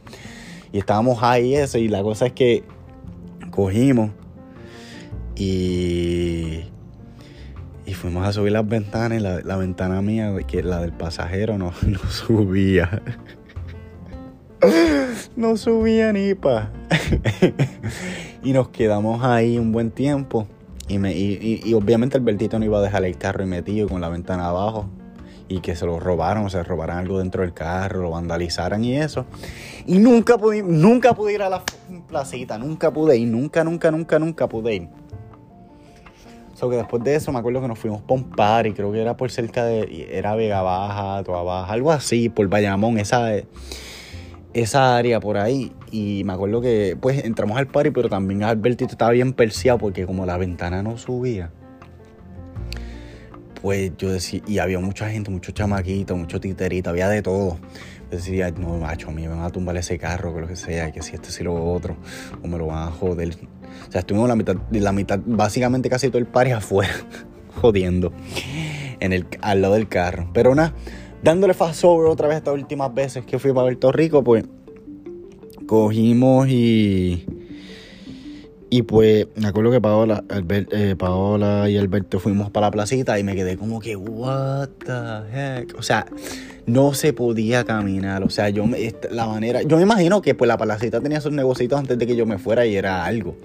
Y 0.71 0.79
estábamos 0.79 1.21
ahí 1.21 1.55
eso, 1.55 1.77
y 1.77 1.87
la 1.87 2.01
cosa 2.01 2.27
es 2.27 2.33
que 2.33 2.63
cogimos 3.51 4.11
y 5.35 6.63
y 7.85 7.93
fuimos 7.93 8.25
a 8.27 8.33
subir 8.33 8.51
las 8.51 8.67
ventanas 8.67 9.19
y 9.19 9.21
la, 9.21 9.57
ventana 9.57 10.01
mía, 10.01 10.35
que 10.47 10.63
la 10.63 10.81
del 10.81 10.91
pasajero, 10.91 11.57
no, 11.57 11.71
no 11.87 11.99
subía. 12.09 13.01
no 15.35 15.55
subía 15.55 16.11
ni 16.11 16.33
pa. 16.33 16.71
y 18.43 18.53
nos 18.53 18.69
quedamos 18.69 19.23
ahí 19.23 19.59
un 19.59 19.71
buen 19.71 19.91
tiempo. 19.91 20.47
Y, 20.87 20.99
me, 20.99 21.13
y, 21.13 21.61
y, 21.63 21.73
obviamente 21.73 22.17
Albertito 22.17 22.59
no 22.59 22.65
iba 22.65 22.77
a 22.77 22.81
dejar 22.81 23.03
el 23.05 23.17
carro 23.17 23.43
y 23.43 23.47
metido 23.47 23.87
con 23.89 24.01
la 24.01 24.09
ventana 24.09 24.47
abajo. 24.47 24.87
Y 25.47 25.59
que 25.59 25.75
se 25.75 25.85
lo 25.85 25.99
robaron, 25.99 26.45
o 26.45 26.49
se 26.49 26.63
robaran 26.63 26.97
algo 26.97 27.19
dentro 27.19 27.43
del 27.43 27.53
carro, 27.53 28.01
lo 28.01 28.11
vandalizaran 28.11 28.83
y 28.83 28.97
eso. 28.97 29.25
Y 29.85 29.99
nunca 29.99 30.37
pude, 30.37 30.63
nunca 30.63 31.13
pude 31.13 31.33
ir 31.33 31.43
a 31.43 31.49
la 31.49 31.63
placita, 32.07 32.57
nunca 32.57 32.91
pude 32.91 33.17
ir, 33.17 33.27
nunca, 33.27 33.63
nunca, 33.63 33.91
nunca, 33.91 34.17
nunca 34.17 34.49
pude 34.49 34.75
ir. 34.75 34.89
So 36.55 36.69
que 36.69 36.77
después 36.77 37.03
de 37.03 37.15
eso 37.15 37.31
me 37.31 37.39
acuerdo 37.39 37.61
que 37.61 37.67
nos 37.67 37.77
fuimos 37.77 38.01
por 38.01 38.17
un 38.17 38.31
party, 38.31 38.71
creo 38.71 38.91
que 38.91 39.01
era 39.01 39.17
por 39.17 39.29
cerca 39.29 39.65
de. 39.65 40.07
Era 40.11 40.35
Vega 40.35 40.61
Baja, 40.61 41.21
Toa 41.23 41.43
Baja, 41.43 41.71
algo 41.71 41.91
así, 41.91 42.29
por 42.29 42.47
Bayamón, 42.47 42.97
esa, 42.97 43.33
esa 44.55 44.97
área 44.97 45.19
por 45.19 45.37
ahí. 45.37 45.71
Y 45.91 46.23
me 46.25 46.33
acuerdo 46.33 46.61
que 46.61 46.97
pues 46.99 47.23
entramos 47.23 47.57
al 47.57 47.67
party, 47.67 47.91
pero 47.91 48.09
también 48.09 48.43
Albertito 48.43 48.91
estaba 48.91 49.11
bien 49.11 49.33
perseado 49.33 49.77
porque 49.77 50.05
como 50.07 50.25
la 50.25 50.37
ventana 50.37 50.81
no 50.81 50.97
subía. 50.97 51.51
Pues 53.61 53.91
yo 53.97 54.11
decía, 54.11 54.41
y 54.47 54.59
había 54.59 54.79
mucha 54.79 55.09
gente, 55.09 55.31
muchos 55.31 55.53
chamaquitos, 55.53 56.15
muchos 56.17 56.39
titeritos, 56.39 56.91
había 56.91 57.09
de 57.09 57.21
todo 57.21 57.57
decía, 58.09 58.51
no, 58.51 58.77
macho, 58.77 59.09
a 59.09 59.11
mí 59.11 59.23
me 59.23 59.29
van 59.29 59.43
a 59.43 59.49
tumbar 59.49 59.77
ese 59.77 59.97
carro, 59.97 60.33
que 60.33 60.41
lo 60.41 60.47
que 60.47 60.55
sea, 60.55 60.91
que 60.91 61.01
si 61.01 61.15
este 61.15 61.31
si 61.31 61.43
lo 61.43 61.53
otro, 61.73 61.97
o 62.43 62.47
me 62.47 62.57
lo 62.57 62.67
van 62.67 62.87
a 62.87 62.91
joder. 62.91 63.35
O 63.87 63.91
sea, 63.91 63.99
estuvimos 63.99 64.27
la 64.27 64.35
mitad, 64.35 64.55
la 64.71 64.91
mitad, 64.91 65.19
básicamente 65.25 65.89
casi 65.89 66.09
todo 66.09 66.19
el 66.19 66.27
party 66.27 66.51
afuera, 66.53 66.93
jodiendo, 67.61 68.13
en 68.99 69.13
el, 69.13 69.27
al 69.41 69.61
lado 69.61 69.73
del 69.75 69.87
carro. 69.87 70.29
Pero 70.33 70.55
nada, 70.55 70.73
dándole 71.25 71.55
fast 71.55 71.83
over 71.83 72.07
otra 72.07 72.27
vez 72.27 72.37
estas 72.37 72.53
últimas 72.53 72.93
veces 72.93 73.25
que 73.25 73.39
fui 73.39 73.51
para 73.51 73.63
Puerto 73.63 73.91
Rico, 73.91 74.23
pues 74.23 74.45
cogimos 75.65 76.47
y. 76.47 77.25
Y 78.69 78.81
pues 78.81 79.27
me 79.35 79.47
acuerdo 79.47 79.71
que 79.71 79.79
Paola, 79.79 80.23
eh, 80.49 80.95
Paola 80.97 81.69
y 81.69 81.77
Alberto 81.77 82.19
fuimos 82.19 82.51
para 82.51 82.67
la 82.67 82.71
placita 82.71 83.17
y 83.17 83.23
me 83.23 83.33
quedé 83.35 83.57
como 83.57 83.79
que, 83.79 83.95
what 83.95 84.69
the 84.85 85.61
heck. 85.61 85.75
O 85.77 85.81
sea, 85.81 86.05
no 86.65 86.93
se 86.93 87.13
podía 87.13 87.63
caminar. 87.63 88.23
O 88.23 88.29
sea, 88.29 88.49
yo 88.49 88.65
me, 88.65 88.93
la 89.11 89.27
manera. 89.27 89.61
Yo 89.61 89.77
me 89.77 89.83
imagino 89.83 90.21
que 90.21 90.35
pues 90.35 90.47
la 90.47 90.57
palacita 90.57 90.99
tenía 90.99 91.21
sus 91.21 91.31
negocios 91.31 91.71
antes 91.73 91.97
de 91.97 92.05
que 92.05 92.15
yo 92.15 92.25
me 92.25 92.37
fuera 92.37 92.65
y 92.65 92.75
era 92.75 93.05
algo. 93.05 93.35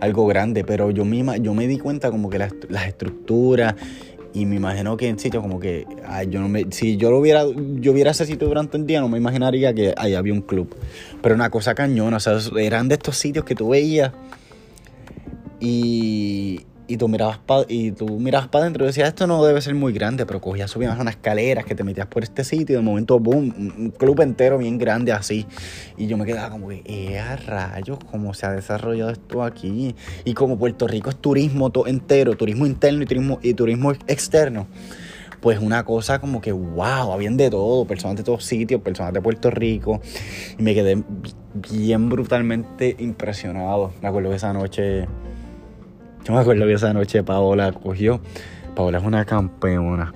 Algo 0.00 0.26
grande. 0.26 0.64
Pero 0.64 0.90
yo 0.90 1.04
misma, 1.04 1.36
yo 1.36 1.54
me 1.54 1.68
di 1.68 1.78
cuenta 1.78 2.10
como 2.10 2.28
que 2.28 2.38
las, 2.38 2.52
estructuras. 2.86 3.74
Y 4.36 4.44
me 4.44 4.56
imagino 4.56 4.98
que 4.98 5.08
en 5.08 5.18
sitios 5.18 5.42
como 5.42 5.58
que. 5.58 5.86
yo 6.28 6.40
no 6.40 6.48
me, 6.50 6.66
si 6.70 6.98
yo 6.98 7.10
lo 7.10 7.20
hubiera. 7.20 7.46
Yo 7.80 7.92
hubiera 7.92 8.10
ese 8.10 8.26
sitio 8.26 8.46
durante 8.46 8.76
el 8.76 8.86
día, 8.86 9.00
no 9.00 9.08
me 9.08 9.16
imaginaría 9.16 9.72
que 9.72 9.94
ahí 9.96 10.12
había 10.12 10.34
un 10.34 10.42
club. 10.42 10.76
Pero 11.22 11.34
una 11.34 11.48
cosa 11.48 11.74
cañona. 11.74 12.18
O 12.18 12.20
sea, 12.20 12.38
eran 12.58 12.88
de 12.88 12.96
estos 12.96 13.16
sitios 13.16 13.46
que 13.46 13.54
tú 13.54 13.70
veías. 13.70 14.12
Y 15.58 16.60
y 16.88 16.96
tú 16.96 17.08
mirabas 17.08 17.38
para 17.38 17.64
y 17.68 17.92
tú 17.92 18.06
mirabas 18.18 18.48
adentro 18.52 18.84
y 18.84 18.88
decías 18.88 19.08
esto 19.08 19.26
no 19.26 19.44
debe 19.44 19.60
ser 19.60 19.74
muy 19.74 19.92
grande 19.92 20.26
pero 20.26 20.40
cogías 20.40 20.70
subías 20.70 20.98
unas 20.98 21.14
escaleras 21.14 21.64
que 21.64 21.74
te 21.74 21.84
metías 21.84 22.06
por 22.06 22.22
este 22.22 22.44
sitio 22.44 22.74
y 22.74 22.76
de 22.76 22.82
momento 22.82 23.18
boom 23.18 23.52
un 23.56 23.90
club 23.90 24.20
entero 24.20 24.58
bien 24.58 24.78
grande 24.78 25.12
así 25.12 25.46
y 25.96 26.06
yo 26.06 26.16
me 26.16 26.24
quedaba 26.24 26.50
como 26.50 26.68
que 26.68 26.82
eh 26.84 27.18
a 27.18 27.36
rayos 27.36 27.98
cómo 28.10 28.34
se 28.34 28.46
ha 28.46 28.52
desarrollado 28.52 29.10
esto 29.10 29.42
aquí 29.42 29.94
y 30.24 30.34
como 30.34 30.58
Puerto 30.58 30.86
Rico 30.86 31.10
es 31.10 31.16
turismo 31.16 31.70
todo 31.70 31.86
entero 31.86 32.36
turismo 32.36 32.66
interno 32.66 33.02
y 33.02 33.06
turismo 33.06 33.38
y 33.42 33.54
turismo 33.54 33.92
externo 34.06 34.66
pues 35.46 35.60
una 35.60 35.84
cosa 35.84 36.20
como 36.20 36.40
que, 36.40 36.50
wow, 36.50 37.12
habían 37.12 37.36
de 37.36 37.50
todo, 37.50 37.84
personas 37.84 38.16
de 38.16 38.24
todos 38.24 38.44
sitios, 38.44 38.80
personas 38.80 39.12
de 39.12 39.20
Puerto 39.20 39.48
Rico. 39.48 40.00
Y 40.58 40.62
me 40.64 40.74
quedé 40.74 41.04
bien 41.54 42.08
brutalmente 42.08 42.96
impresionado. 42.98 43.92
Me 44.02 44.08
acuerdo 44.08 44.30
que 44.30 44.36
esa 44.36 44.52
noche, 44.52 45.06
yo 46.26 46.32
me 46.32 46.40
acuerdo 46.40 46.66
que 46.66 46.72
esa 46.72 46.92
noche 46.92 47.22
Paola 47.22 47.70
cogió. 47.70 48.20
Paola 48.74 48.98
es 48.98 49.04
una 49.04 49.24
campeona. 49.24 50.12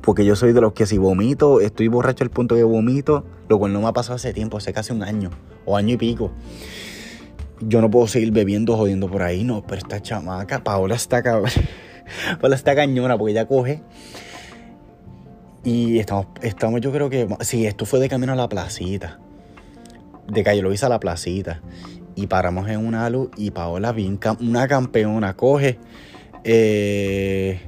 Porque 0.00 0.24
yo 0.24 0.36
soy 0.36 0.52
de 0.52 0.60
los 0.60 0.72
que 0.72 0.86
si 0.86 0.98
vomito, 0.98 1.60
estoy 1.60 1.88
borracho 1.88 2.22
al 2.22 2.30
punto 2.30 2.54
que 2.54 2.62
vomito, 2.62 3.24
lo 3.48 3.58
cual 3.58 3.72
no 3.72 3.80
me 3.80 3.88
ha 3.88 3.92
pasado 3.92 4.14
hace 4.14 4.32
tiempo, 4.32 4.56
hace 4.56 4.72
casi 4.72 4.92
un 4.92 5.02
año 5.02 5.30
o 5.64 5.76
año 5.76 5.94
y 5.94 5.96
pico. 5.96 6.30
Yo 7.58 7.80
no 7.80 7.90
puedo 7.90 8.06
seguir 8.06 8.30
bebiendo, 8.30 8.76
jodiendo 8.76 9.10
por 9.10 9.24
ahí, 9.24 9.42
no, 9.42 9.66
pero 9.66 9.78
esta 9.78 10.00
chamaca, 10.00 10.62
Paola 10.62 10.94
está. 10.94 11.24
Paola 12.40 12.54
está 12.54 12.76
cañona 12.76 13.18
porque 13.18 13.32
ella 13.32 13.48
coge. 13.48 13.82
Y 15.64 15.98
estamos, 15.98 16.26
estamos, 16.40 16.80
yo 16.80 16.92
creo 16.92 17.10
que, 17.10 17.26
sí, 17.40 17.66
esto 17.66 17.84
fue 17.84 17.98
de 17.98 18.08
camino 18.08 18.32
a 18.32 18.36
la 18.36 18.48
placita. 18.48 19.18
De 20.28 20.44
Calle 20.44 20.62
Loiza 20.62 20.86
a 20.86 20.90
la 20.90 21.00
placita. 21.00 21.62
Y 22.16 22.26
paramos 22.26 22.68
en 22.68 22.84
una 22.84 23.08
luz 23.10 23.30
y 23.36 23.52
Paola, 23.52 23.92
bien, 23.92 24.18
una 24.40 24.66
campeona, 24.66 25.36
coge. 25.36 25.78
Eh, 26.44 27.60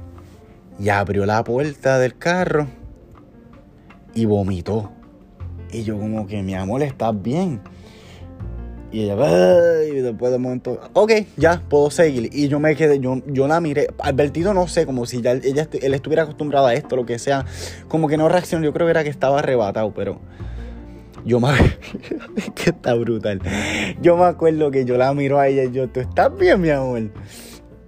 y 0.79 0.89
abrió 0.89 1.25
la 1.25 1.43
puerta 1.43 1.99
del 1.99 2.17
carro 2.17 2.67
y 4.15 4.25
vomitó. 4.25 4.91
Y 5.71 5.83
yo 5.83 5.97
como 5.97 6.25
que, 6.25 6.41
mi 6.41 6.55
amor, 6.55 6.81
¿estás 6.81 7.21
bien? 7.21 7.61
Y 8.91 9.01
ella, 9.01 9.83
y 9.83 9.99
después 9.99 10.31
de 10.31 10.39
momento, 10.39 10.79
ok, 10.93 11.11
ya, 11.37 11.61
puedo 11.69 11.91
seguir. 11.91 12.29
Y 12.33 12.47
yo 12.47 12.59
me 12.59 12.75
quedé, 12.75 12.99
yo, 12.99 13.21
yo 13.27 13.47
la 13.47 13.61
miré, 13.61 13.87
advertido 13.99 14.55
no 14.55 14.67
sé, 14.67 14.87
como 14.87 15.05
si 15.05 15.21
ya 15.21 15.33
ella, 15.33 15.67
él 15.79 15.93
estuviera 15.93 16.23
acostumbrado 16.23 16.65
a 16.65 16.73
esto, 16.73 16.95
lo 16.95 17.05
que 17.05 17.19
sea. 17.19 17.45
Como 17.87 18.07
que 18.07 18.17
no 18.17 18.27
reaccionó, 18.29 18.65
yo 18.65 18.73
creo 18.73 18.87
que 18.87 18.91
era 18.91 19.03
que 19.03 19.11
estaba 19.11 19.39
arrebatado, 19.39 19.93
pero 19.93 20.19
yo 21.25 21.39
me... 21.39 21.49
que 22.55 22.69
está 22.69 22.93
brutal. 22.93 23.41
Yo 24.01 24.17
me 24.17 24.25
acuerdo 24.25 24.71
que 24.71 24.85
yo 24.85 24.97
la 24.97 25.13
miro 25.13 25.39
a 25.39 25.47
ella 25.47 25.63
y 25.63 25.71
yo, 25.71 25.89
¿tú 25.89 25.99
estás 25.99 26.35
bien, 26.37 26.61
mi 26.61 26.69
amor? 26.69 27.09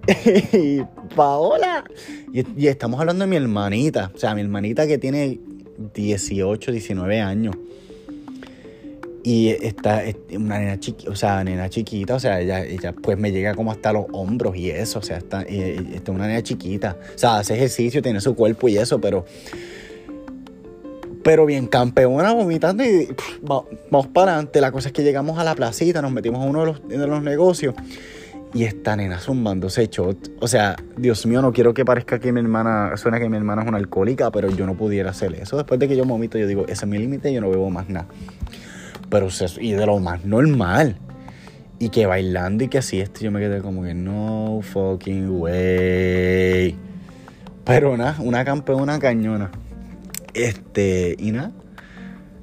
y 0.52 0.82
Paola. 1.14 1.84
Y, 2.32 2.66
estamos 2.66 3.00
hablando 3.00 3.24
de 3.24 3.30
mi 3.30 3.36
hermanita. 3.36 4.10
O 4.14 4.18
sea, 4.18 4.34
mi 4.34 4.40
hermanita 4.40 4.86
que 4.86 4.98
tiene 4.98 5.40
18, 5.94 6.72
19 6.72 7.20
años. 7.20 7.56
Y 9.24 9.50
está 9.50 10.02
una 10.32 10.58
nena 10.58 10.80
chiquita, 10.80 11.10
o 11.12 11.14
sea, 11.14 11.44
nena 11.44 11.70
chiquita, 11.70 12.16
o 12.16 12.18
sea, 12.18 12.40
ella, 12.40 12.64
ella 12.64 12.92
pues 12.92 13.16
me 13.16 13.30
llega 13.30 13.54
como 13.54 13.70
hasta 13.70 13.92
los 13.92 14.06
hombros 14.10 14.56
y 14.56 14.68
eso, 14.68 14.98
o 14.98 15.02
sea, 15.02 15.18
está, 15.18 15.42
está 15.42 16.10
una 16.10 16.26
nena 16.26 16.42
chiquita. 16.42 16.96
O 17.14 17.18
sea, 17.18 17.36
hace 17.36 17.54
ejercicio, 17.54 18.02
tiene 18.02 18.20
su 18.20 18.34
cuerpo 18.34 18.68
y 18.68 18.78
eso, 18.78 19.00
pero 19.00 19.24
pero 21.22 21.46
bien 21.46 21.66
campeona 21.66 22.32
vomitando 22.32 22.84
y 22.84 23.08
vamos 23.42 24.06
para 24.08 24.32
adelante. 24.32 24.60
La 24.60 24.72
cosa 24.72 24.88
es 24.88 24.92
que 24.92 25.02
llegamos 25.02 25.38
a 25.38 25.44
la 25.44 25.54
placita, 25.54 26.02
nos 26.02 26.12
metimos 26.12 26.44
a 26.44 26.48
uno 26.48 26.60
de 26.60 26.66
los, 26.66 26.88
de 26.88 27.06
los 27.06 27.22
negocios 27.22 27.74
y 28.54 28.64
esta 28.64 28.96
nena 28.96 29.18
zumbándose 29.18 29.86
shot. 29.86 30.30
O 30.40 30.48
sea, 30.48 30.76
Dios 30.96 31.24
mío, 31.26 31.40
no 31.40 31.52
quiero 31.52 31.72
que 31.72 31.84
parezca 31.84 32.18
que 32.18 32.32
mi 32.32 32.40
hermana, 32.40 32.96
suena 32.96 33.18
que 33.18 33.28
mi 33.28 33.36
hermana 33.36 33.62
es 33.62 33.68
una 33.68 33.78
alcohólica, 33.78 34.30
pero 34.30 34.50
yo 34.50 34.66
no 34.66 34.74
pudiera 34.74 35.10
hacer 35.10 35.34
eso. 35.34 35.56
Después 35.56 35.80
de 35.80 35.88
que 35.88 35.96
yo 35.96 36.04
vomito, 36.04 36.38
yo 36.38 36.46
digo, 36.46 36.64
ese 36.64 36.84
es 36.84 36.86
mi 36.86 36.98
límite, 36.98 37.32
yo 37.32 37.40
no 37.40 37.50
bebo 37.50 37.70
más 37.70 37.88
nada. 37.88 38.06
Pero, 39.08 39.28
y 39.60 39.72
de 39.72 39.86
lo 39.86 39.98
más 39.98 40.24
normal. 40.24 40.96
Y 41.78 41.88
que 41.88 42.06
bailando 42.06 42.64
y 42.64 42.68
que 42.68 42.78
así, 42.78 43.00
esto 43.00 43.20
yo 43.20 43.30
me 43.30 43.40
quedé 43.40 43.60
como 43.60 43.82
que 43.82 43.94
no 43.94 44.60
fucking 44.62 45.30
way. 45.30 46.76
Pero 47.64 47.96
nada, 47.96 48.16
una 48.20 48.44
campeona 48.44 48.98
cañona. 48.98 49.50
Este, 50.34 51.16
y 51.18 51.32
nada. 51.32 51.52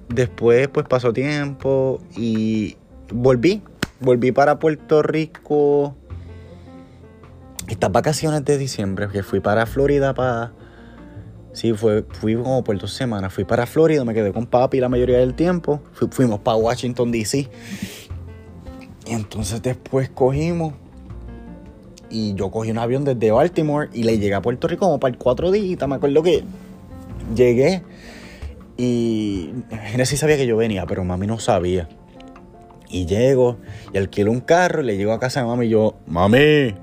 Después, 0.09 0.67
pues 0.69 0.87
pasó 0.87 1.13
tiempo 1.13 2.01
y 2.15 2.77
volví. 3.11 3.61
Volví 3.99 4.31
para 4.31 4.59
Puerto 4.59 5.03
Rico 5.03 5.95
estas 7.67 7.91
vacaciones 7.91 8.43
de 8.45 8.57
diciembre, 8.57 9.07
que 9.11 9.23
fui 9.23 9.39
para 9.39 9.65
Florida 9.65 10.13
para... 10.13 10.53
Sí, 11.51 11.73
fue, 11.73 12.05
fui 12.09 12.35
como 12.35 12.63
por 12.63 12.77
dos 12.77 12.93
semanas. 12.93 13.33
Fui 13.33 13.43
para 13.43 13.65
Florida, 13.65 14.05
me 14.05 14.13
quedé 14.13 14.31
con 14.31 14.45
papi 14.45 14.79
la 14.79 14.89
mayoría 14.89 15.17
del 15.17 15.33
tiempo. 15.33 15.81
fuimos 16.11 16.39
para 16.39 16.57
Washington, 16.57 17.11
D.C. 17.11 17.49
Y 19.05 19.11
entonces 19.11 19.61
después 19.61 20.09
cogimos 20.09 20.73
y 22.09 22.33
yo 22.35 22.49
cogí 22.51 22.71
un 22.71 22.77
avión 22.77 23.03
desde 23.03 23.31
Baltimore 23.31 23.89
y 23.93 24.03
le 24.03 24.17
llegué 24.17 24.33
a 24.33 24.41
Puerto 24.41 24.67
Rico 24.67 24.85
como 24.85 24.99
para 24.99 25.13
el 25.13 25.17
cuatro 25.17 25.51
días. 25.51 25.87
Me 25.87 25.95
acuerdo 25.95 26.23
que 26.23 26.43
llegué 27.35 27.83
y 28.77 29.51
Genesis 29.87 30.19
sabía 30.19 30.37
que 30.37 30.47
yo 30.47 30.55
venía, 30.55 30.85
pero 30.85 31.03
mami 31.03 31.27
no 31.27 31.37
sabía. 31.39 31.89
Y 32.89 33.05
llego 33.05 33.57
y 33.93 33.97
alquilo 33.97 34.31
un 34.31 34.39
carro 34.39 34.81
y 34.81 34.85
le 34.85 34.97
llego 34.97 35.11
a 35.11 35.19
casa 35.19 35.41
de 35.41 35.47
mami 35.47 35.65
y 35.65 35.69
yo, 35.69 35.97
mami, 36.07 36.73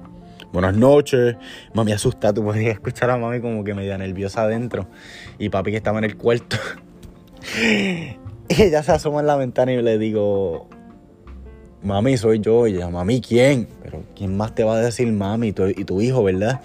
buenas 0.52 0.76
noches. 0.76 1.36
Mami 1.72 1.92
asustada, 1.92 2.34
tú 2.34 2.44
podías 2.44 2.74
escuchar 2.74 3.10
a 3.10 3.16
mami 3.16 3.40
como 3.40 3.64
que 3.64 3.74
media 3.74 3.96
nerviosa 3.96 4.42
adentro. 4.42 4.86
Y 5.38 5.48
papi 5.48 5.70
que 5.70 5.78
estaba 5.78 5.98
en 5.98 6.04
el 6.04 6.16
cuarto. 6.16 6.58
y 7.60 8.16
ella 8.62 8.82
se 8.82 8.92
asoma 8.92 9.20
en 9.20 9.26
la 9.26 9.36
ventana 9.36 9.72
y 9.72 9.80
le 9.80 9.98
digo, 9.98 10.68
mami, 11.82 12.18
soy 12.18 12.40
yo. 12.40 12.66
Y 12.66 12.74
ella, 12.74 12.90
mami, 12.90 13.22
¿quién? 13.22 13.68
Pero 13.82 14.02
¿quién 14.14 14.36
más 14.36 14.54
te 14.54 14.64
va 14.64 14.76
a 14.76 14.80
decir 14.80 15.10
mami? 15.10 15.48
y 15.48 15.84
tu 15.84 16.00
hijo, 16.02 16.22
¿verdad? 16.22 16.60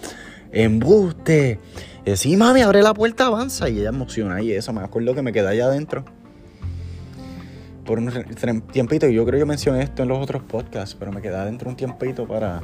Embuste. 0.51 1.57
Y 2.05 2.15
sí, 2.15 2.35
mami, 2.35 2.61
abre 2.61 2.81
la 2.81 2.93
puerta, 2.93 3.27
avanza. 3.27 3.69
Y 3.69 3.79
ella 3.79 3.89
emociona 3.89 4.41
y 4.41 4.51
eso. 4.51 4.73
Me 4.73 4.81
acuerdo 4.81 5.13
que 5.13 5.21
me 5.21 5.31
quedé 5.31 5.47
allá 5.47 5.65
adentro. 5.65 6.03
Por 7.85 7.99
un 7.99 8.11
tiempito. 8.71 9.07
Y 9.07 9.13
yo 9.13 9.25
creo 9.25 9.39
que 9.39 9.45
mencioné 9.45 9.83
esto 9.83 10.03
en 10.03 10.09
los 10.09 10.19
otros 10.19 10.43
podcasts. 10.43 10.95
Pero 10.97 11.11
me 11.11 11.21
quedé 11.21 11.35
adentro 11.35 11.69
un 11.69 11.75
tiempito 11.75 12.27
para 12.27 12.61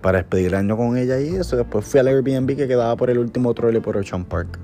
para 0.00 0.18
despedir 0.18 0.46
el 0.46 0.54
año 0.54 0.76
con 0.76 0.96
ella 0.96 1.20
y 1.20 1.36
eso. 1.36 1.56
Después 1.56 1.84
fui 1.84 2.00
al 2.00 2.08
Airbnb 2.08 2.56
que 2.56 2.66
quedaba 2.66 2.96
por 2.96 3.10
el 3.10 3.18
último 3.18 3.54
trole 3.54 3.80
por 3.80 3.96
Ocean 3.96 4.24
Park. 4.24 4.58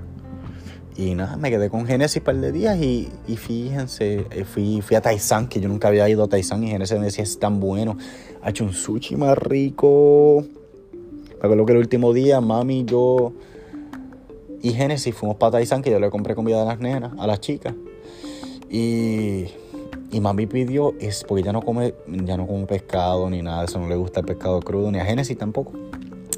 Y 0.95 1.13
nada, 1.13 1.37
me 1.37 1.51
quedé 1.51 1.69
con 1.69 1.85
Genesis 1.85 2.17
un 2.17 2.23
par 2.23 2.37
de 2.37 2.51
días 2.51 2.75
y, 2.79 3.07
y 3.27 3.37
fíjense, 3.37 4.25
eh, 4.31 4.45
fui, 4.45 4.81
fui 4.81 4.95
a 4.95 5.01
Taizan, 5.01 5.47
que 5.47 5.59
yo 5.59 5.69
nunca 5.69 5.89
había 5.89 6.09
ido 6.09 6.23
a 6.23 6.27
Taizan 6.27 6.63
y 6.63 6.71
Genesis 6.71 6.97
me 6.97 7.05
decía, 7.05 7.23
es 7.23 7.37
tan 7.37 7.59
bueno. 7.59 7.97
Ha 8.41 8.49
hecho 8.49 8.63
un 8.63 8.73
sushi 8.73 9.15
más 9.15 9.37
rico. 9.37 10.43
Me 11.39 11.45
acuerdo 11.45 11.65
que 11.65 11.73
el 11.73 11.79
último 11.79 12.13
día, 12.13 12.41
mami, 12.41 12.85
yo 12.85 13.33
y 14.61 14.71
Genesis 14.71 15.13
fuimos 15.13 15.37
para 15.37 15.53
Taizan, 15.53 15.81
que 15.81 15.91
yo 15.91 15.99
le 15.99 16.09
compré 16.09 16.35
comida 16.35 16.61
a 16.63 16.65
las 16.65 16.79
nenas, 16.79 17.13
a 17.17 17.27
las 17.27 17.39
chicas. 17.39 17.75
Y 18.69 19.45
y 20.11 20.21
mami 20.21 20.47
pidió, 20.47 20.93
es 20.99 21.25
porque 21.25 21.43
ya 21.43 21.51
no 21.51 21.61
come, 21.61 21.93
ya 22.07 22.37
no 22.37 22.47
come 22.47 22.65
pescado 22.65 23.29
ni 23.29 23.41
nada, 23.41 23.65
eso 23.65 23.77
no 23.79 23.89
le 23.89 23.95
gusta 23.95 24.21
el 24.21 24.25
pescado 24.25 24.61
crudo, 24.61 24.91
ni 24.91 24.99
a 24.99 25.05
Genesis 25.05 25.37
tampoco. 25.37 25.73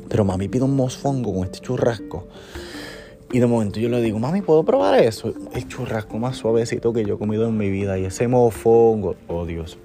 Pero 0.08 0.26
mami 0.26 0.48
pide 0.48 0.64
un 0.64 0.76
mosfongo 0.76 1.34
con 1.34 1.44
este 1.44 1.60
churrasco. 1.60 2.28
Y 3.32 3.38
de 3.38 3.46
momento 3.46 3.80
yo 3.80 3.90
le 3.90 4.02
digo, 4.02 4.18
mami, 4.18 4.42
¿puedo 4.42 4.64
probar 4.64 5.00
eso? 5.00 5.34
El 5.54 5.68
churrasco 5.68 6.18
más 6.18 6.38
suavecito 6.38 6.94
que 6.94 7.06
yo 7.06 7.16
he 7.16 7.18
comido 7.20 7.48
en 7.48 7.58
mi 7.58 7.70
vida. 7.70 8.00
Y 8.00 8.06
ese 8.06 8.28
mofongo, 8.28 9.16
oh 9.28 9.46
Dios, 9.46 9.78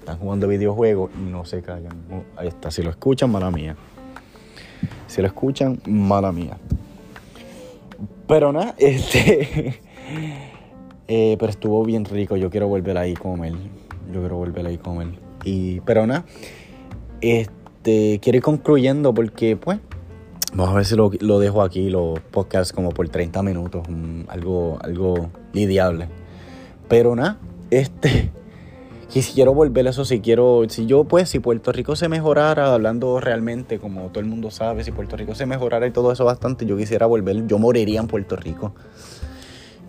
están 0.00 0.18
jugando 0.18 0.48
videojuegos 0.48 1.12
y 1.16 1.30
no 1.30 1.44
se 1.44 1.62
callan. 1.62 1.94
ahí 2.36 2.48
está, 2.48 2.72
si 2.72 2.82
lo 2.82 2.90
escuchan, 2.90 3.30
mala 3.30 3.52
mía. 3.52 3.76
Si 5.06 5.20
lo 5.20 5.26
escuchan, 5.26 5.80
mala 5.86 6.32
mía. 6.32 6.56
Pero 8.26 8.52
nada, 8.52 8.74
este... 8.78 9.80
Eh, 11.12 11.36
pero 11.40 11.50
estuvo 11.50 11.84
bien 11.84 12.04
rico. 12.04 12.36
Yo 12.36 12.50
quiero 12.50 12.68
volver 12.68 12.96
ahí 12.96 13.14
con 13.14 13.44
él. 13.44 13.56
Yo 14.12 14.20
quiero 14.20 14.36
volver 14.36 14.64
ahí 14.66 14.78
con 14.78 15.02
él. 15.02 15.18
Y, 15.44 15.80
pero 15.80 16.06
nada, 16.06 16.24
este, 17.20 18.20
quiero 18.22 18.36
ir 18.36 18.42
concluyendo 18.42 19.12
porque, 19.12 19.56
pues, 19.56 19.80
vamos 20.54 20.72
a 20.72 20.76
ver 20.76 20.84
si 20.84 20.94
lo, 20.94 21.38
dejo 21.40 21.62
aquí, 21.62 21.90
los 21.90 22.20
podcasts, 22.20 22.72
como 22.72 22.90
por 22.90 23.08
30 23.08 23.42
minutos. 23.42 23.82
algo, 24.28 24.78
algo 24.82 25.30
lidiable. 25.52 26.06
Pero 26.88 27.16
nada, 27.16 27.38
este. 27.70 28.30
Y 29.12 29.22
si 29.22 29.32
quiero 29.32 29.52
volver 29.54 29.88
eso, 29.88 30.04
si 30.04 30.20
quiero, 30.20 30.62
si 30.68 30.86
yo 30.86 31.02
pues, 31.02 31.28
si 31.28 31.40
Puerto 31.40 31.72
Rico 31.72 31.96
se 31.96 32.08
mejorara, 32.08 32.72
hablando 32.72 33.18
realmente, 33.18 33.80
como 33.80 34.02
todo 34.10 34.20
el 34.20 34.26
mundo 34.26 34.52
sabe, 34.52 34.84
si 34.84 34.92
Puerto 34.92 35.16
Rico 35.16 35.34
se 35.34 35.46
mejorara 35.46 35.86
y 35.88 35.90
todo 35.90 36.12
eso 36.12 36.24
bastante, 36.24 36.64
yo 36.64 36.76
quisiera 36.76 37.06
volver, 37.06 37.44
yo 37.48 37.58
moriría 37.58 37.98
en 37.98 38.06
Puerto 38.06 38.36
Rico. 38.36 38.72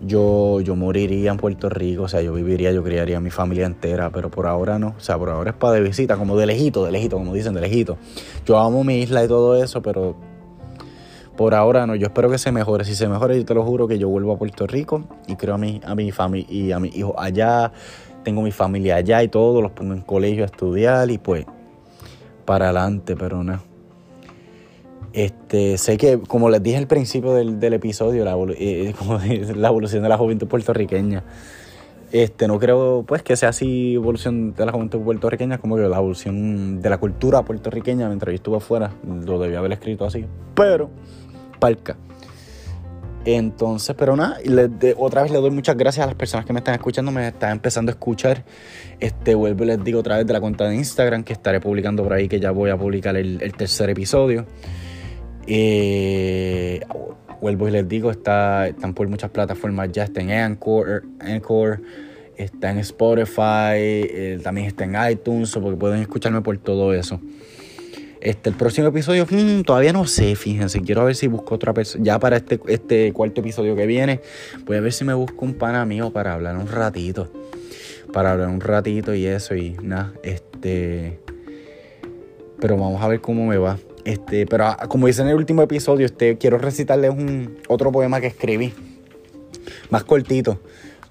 Yo, 0.04 0.60
yo 0.60 0.74
moriría 0.74 1.30
en 1.30 1.36
Puerto 1.36 1.68
Rico, 1.68 2.02
o 2.02 2.08
sea, 2.08 2.20
yo 2.20 2.32
viviría, 2.32 2.72
yo 2.72 2.82
criaría 2.82 3.18
a 3.18 3.20
mi 3.20 3.30
familia 3.30 3.66
entera, 3.66 4.10
pero 4.10 4.28
por 4.28 4.48
ahora 4.48 4.80
no, 4.80 4.94
o 4.98 5.00
sea, 5.00 5.16
por 5.16 5.30
ahora 5.30 5.50
es 5.50 5.56
para 5.56 5.74
de 5.74 5.82
visita, 5.82 6.16
como 6.16 6.36
de 6.36 6.46
lejito, 6.46 6.84
de 6.84 6.90
lejito, 6.90 7.16
como 7.16 7.32
dicen, 7.32 7.54
de 7.54 7.60
lejito. 7.60 7.98
Yo 8.44 8.58
amo 8.58 8.82
mi 8.82 8.96
isla 9.02 9.22
y 9.22 9.28
todo 9.28 9.54
eso, 9.62 9.80
pero 9.82 10.16
por 11.36 11.54
ahora 11.54 11.86
no, 11.86 11.94
yo 11.94 12.08
espero 12.08 12.28
que 12.28 12.38
se 12.38 12.50
mejore, 12.50 12.84
si 12.84 12.96
se 12.96 13.06
mejore 13.06 13.38
yo 13.38 13.44
te 13.44 13.54
lo 13.54 13.64
juro 13.64 13.86
que 13.86 13.98
yo 13.98 14.08
vuelvo 14.08 14.32
a 14.32 14.38
Puerto 14.38 14.66
Rico 14.66 15.04
y 15.28 15.36
creo 15.36 15.54
a 15.54 15.58
mi, 15.58 15.80
a 15.84 15.94
mi 15.94 16.10
familia 16.10 16.46
y 16.50 16.72
a 16.72 16.80
mi 16.80 16.88
hijo 16.88 17.14
allá, 17.16 17.72
tengo 18.22 18.42
mi 18.42 18.52
familia 18.52 18.96
allá 18.96 19.22
y 19.22 19.28
todo, 19.28 19.60
los 19.60 19.72
pongo 19.72 19.94
en 19.94 20.00
colegio 20.00 20.42
a 20.42 20.46
estudiar 20.46 21.10
y 21.10 21.18
pues 21.18 21.46
para 22.44 22.66
adelante, 22.66 23.16
pero 23.16 23.42
no. 23.42 23.60
Este, 25.12 25.76
sé 25.76 25.98
que, 25.98 26.18
como 26.18 26.48
les 26.48 26.62
dije 26.62 26.78
al 26.78 26.86
principio 26.86 27.34
del, 27.34 27.60
del 27.60 27.74
episodio, 27.74 28.24
la, 28.24 28.36
eh, 28.58 28.94
como 28.98 29.18
la 29.18 29.68
evolución 29.68 30.02
de 30.02 30.08
la 30.08 30.16
juventud 30.16 30.46
puertorriqueña. 30.46 31.22
Este, 32.12 32.46
no 32.46 32.58
creo 32.58 33.04
pues 33.08 33.22
que 33.22 33.36
sea 33.36 33.48
así 33.48 33.94
evolución 33.94 34.54
de 34.54 34.66
la 34.66 34.72
juventud 34.72 35.00
puertorriqueña, 35.00 35.58
como 35.58 35.76
que 35.76 35.82
la 35.82 35.96
evolución 35.96 36.82
de 36.82 36.90
la 36.90 36.98
cultura 36.98 37.42
puertorriqueña 37.42 38.06
mientras 38.08 38.32
yo 38.32 38.36
estuve 38.36 38.56
afuera, 38.58 38.90
lo 39.02 39.38
debía 39.38 39.58
haber 39.58 39.72
escrito 39.72 40.04
así. 40.04 40.26
Pero, 40.54 40.90
palca. 41.58 41.96
Entonces, 43.24 43.94
pero 43.96 44.16
nada, 44.16 44.38
otra 44.96 45.22
vez 45.22 45.30
le 45.30 45.38
doy 45.38 45.50
muchas 45.50 45.76
gracias 45.76 46.02
a 46.02 46.06
las 46.06 46.16
personas 46.16 46.44
que 46.44 46.52
me 46.52 46.58
están 46.58 46.74
escuchando, 46.74 47.12
me 47.12 47.28
están 47.28 47.52
empezando 47.52 47.90
a 47.90 47.94
escuchar. 47.94 48.44
Este, 48.98 49.34
vuelvo 49.34 49.64
y 49.64 49.68
les 49.68 49.84
digo 49.84 50.00
otra 50.00 50.16
vez 50.16 50.26
de 50.26 50.32
la 50.32 50.40
cuenta 50.40 50.68
de 50.68 50.74
Instagram 50.74 51.22
que 51.22 51.32
estaré 51.32 51.60
publicando 51.60 52.02
por 52.02 52.12
ahí, 52.12 52.28
que 52.28 52.40
ya 52.40 52.50
voy 52.50 52.70
a 52.70 52.76
publicar 52.76 53.16
el, 53.16 53.52
tercer 53.56 53.90
episodio. 53.90 54.46
Eh, 55.46 56.80
vuelvo 57.40 57.68
y 57.68 57.70
les 57.70 57.88
digo, 57.88 58.10
está, 58.10 58.66
están 58.68 58.92
por 58.94 59.08
muchas 59.08 59.30
plataformas 59.30 59.90
ya, 59.92 60.04
está 60.04 60.20
en 60.20 60.32
Anchor, 60.32 61.04
Anchor 61.20 61.80
está 62.36 62.70
en 62.70 62.78
Spotify, 62.78 63.76
eh, 63.76 64.40
también 64.42 64.66
está 64.66 64.84
en 64.84 65.12
iTunes, 65.12 65.52
porque 65.52 65.76
pueden 65.76 66.00
escucharme 66.00 66.40
por 66.40 66.56
todo 66.58 66.92
eso. 66.92 67.20
Este, 68.22 68.50
el 68.50 68.54
próximo 68.54 68.86
episodio, 68.86 69.26
hmm, 69.28 69.62
todavía 69.62 69.92
no 69.92 70.06
sé, 70.06 70.36
fíjense. 70.36 70.80
Quiero 70.80 71.04
ver 71.04 71.16
si 71.16 71.26
busco 71.26 71.56
otra 71.56 71.74
persona. 71.74 72.04
Ya 72.04 72.20
para 72.20 72.36
este, 72.36 72.60
este 72.68 73.12
cuarto 73.12 73.40
episodio 73.40 73.74
que 73.74 73.84
viene, 73.84 74.20
voy 74.64 74.76
a 74.76 74.80
ver 74.80 74.92
si 74.92 75.04
me 75.04 75.12
busco 75.12 75.44
un 75.44 75.54
pana 75.54 75.84
mío 75.84 76.12
para 76.12 76.34
hablar 76.34 76.56
un 76.56 76.68
ratito. 76.68 77.28
Para 78.12 78.30
hablar 78.30 78.46
un 78.46 78.60
ratito 78.60 79.12
y 79.12 79.26
eso, 79.26 79.56
y 79.56 79.76
nada, 79.82 80.12
este. 80.22 81.18
Pero 82.60 82.76
vamos 82.76 83.02
a 83.02 83.08
ver 83.08 83.20
cómo 83.20 83.44
me 83.44 83.58
va. 83.58 83.78
Este, 84.04 84.46
pero 84.46 84.66
ah, 84.66 84.86
como 84.88 85.08
dice 85.08 85.22
en 85.22 85.28
el 85.28 85.34
último 85.34 85.62
episodio, 85.62 86.06
este, 86.06 86.38
quiero 86.38 86.58
recitarles 86.58 87.10
un, 87.10 87.58
otro 87.66 87.90
poema 87.90 88.20
que 88.20 88.28
escribí. 88.28 88.72
Más 89.90 90.04
cortito. 90.04 90.60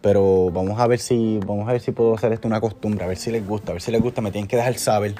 Pero 0.01 0.49
vamos 0.49 0.79
a 0.79 0.87
ver 0.87 0.99
si. 0.99 1.39
Vamos 1.45 1.67
a 1.67 1.73
ver 1.73 1.81
si 1.81 1.91
puedo 1.91 2.15
hacer 2.15 2.31
esto 2.31 2.47
una 2.47 2.61
costumbre. 2.61 3.03
A 3.03 3.07
ver 3.09 3.17
si 3.17 3.31
les 3.31 3.45
gusta. 3.45 3.71
A 3.71 3.73
ver 3.73 3.81
si 3.81 3.91
les 3.91 4.01
gusta. 4.01 4.21
Me 4.21 4.31
tienen 4.31 4.47
que 4.47 4.55
dejar 4.55 4.75
saber. 4.75 5.15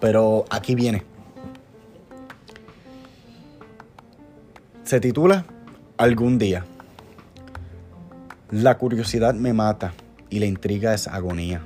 Pero 0.00 0.44
aquí 0.50 0.74
viene. 0.74 1.13
Se 4.84 5.00
titula 5.00 5.46
Algún 5.96 6.38
día. 6.38 6.66
La 8.50 8.76
curiosidad 8.76 9.32
me 9.32 9.54
mata 9.54 9.94
y 10.28 10.40
la 10.40 10.46
intriga 10.46 10.92
es 10.92 11.08
agonía, 11.08 11.62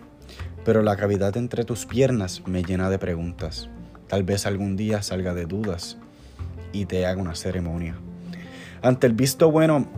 pero 0.65 0.83
la 0.83 0.97
cavidad 0.97 1.37
entre 1.37 1.65
tus 1.65 1.85
piernas 1.85 2.43
me 2.47 2.63
llena 2.63 2.89
de 2.91 2.99
preguntas. 3.01 3.69
Tal 4.07 4.23
vez 4.23 4.47
algún 4.47 4.77
día 4.77 5.03
salga 5.03 5.35
de 5.35 5.47
dudas 5.47 5.99
y 6.73 6.87
te 6.87 7.07
haga 7.07 7.21
una 7.21 7.35
ceremonia. 7.35 7.97
Ante 8.83 9.09
el 9.09 9.15
visto 9.15 9.51
bueno, 9.51 9.89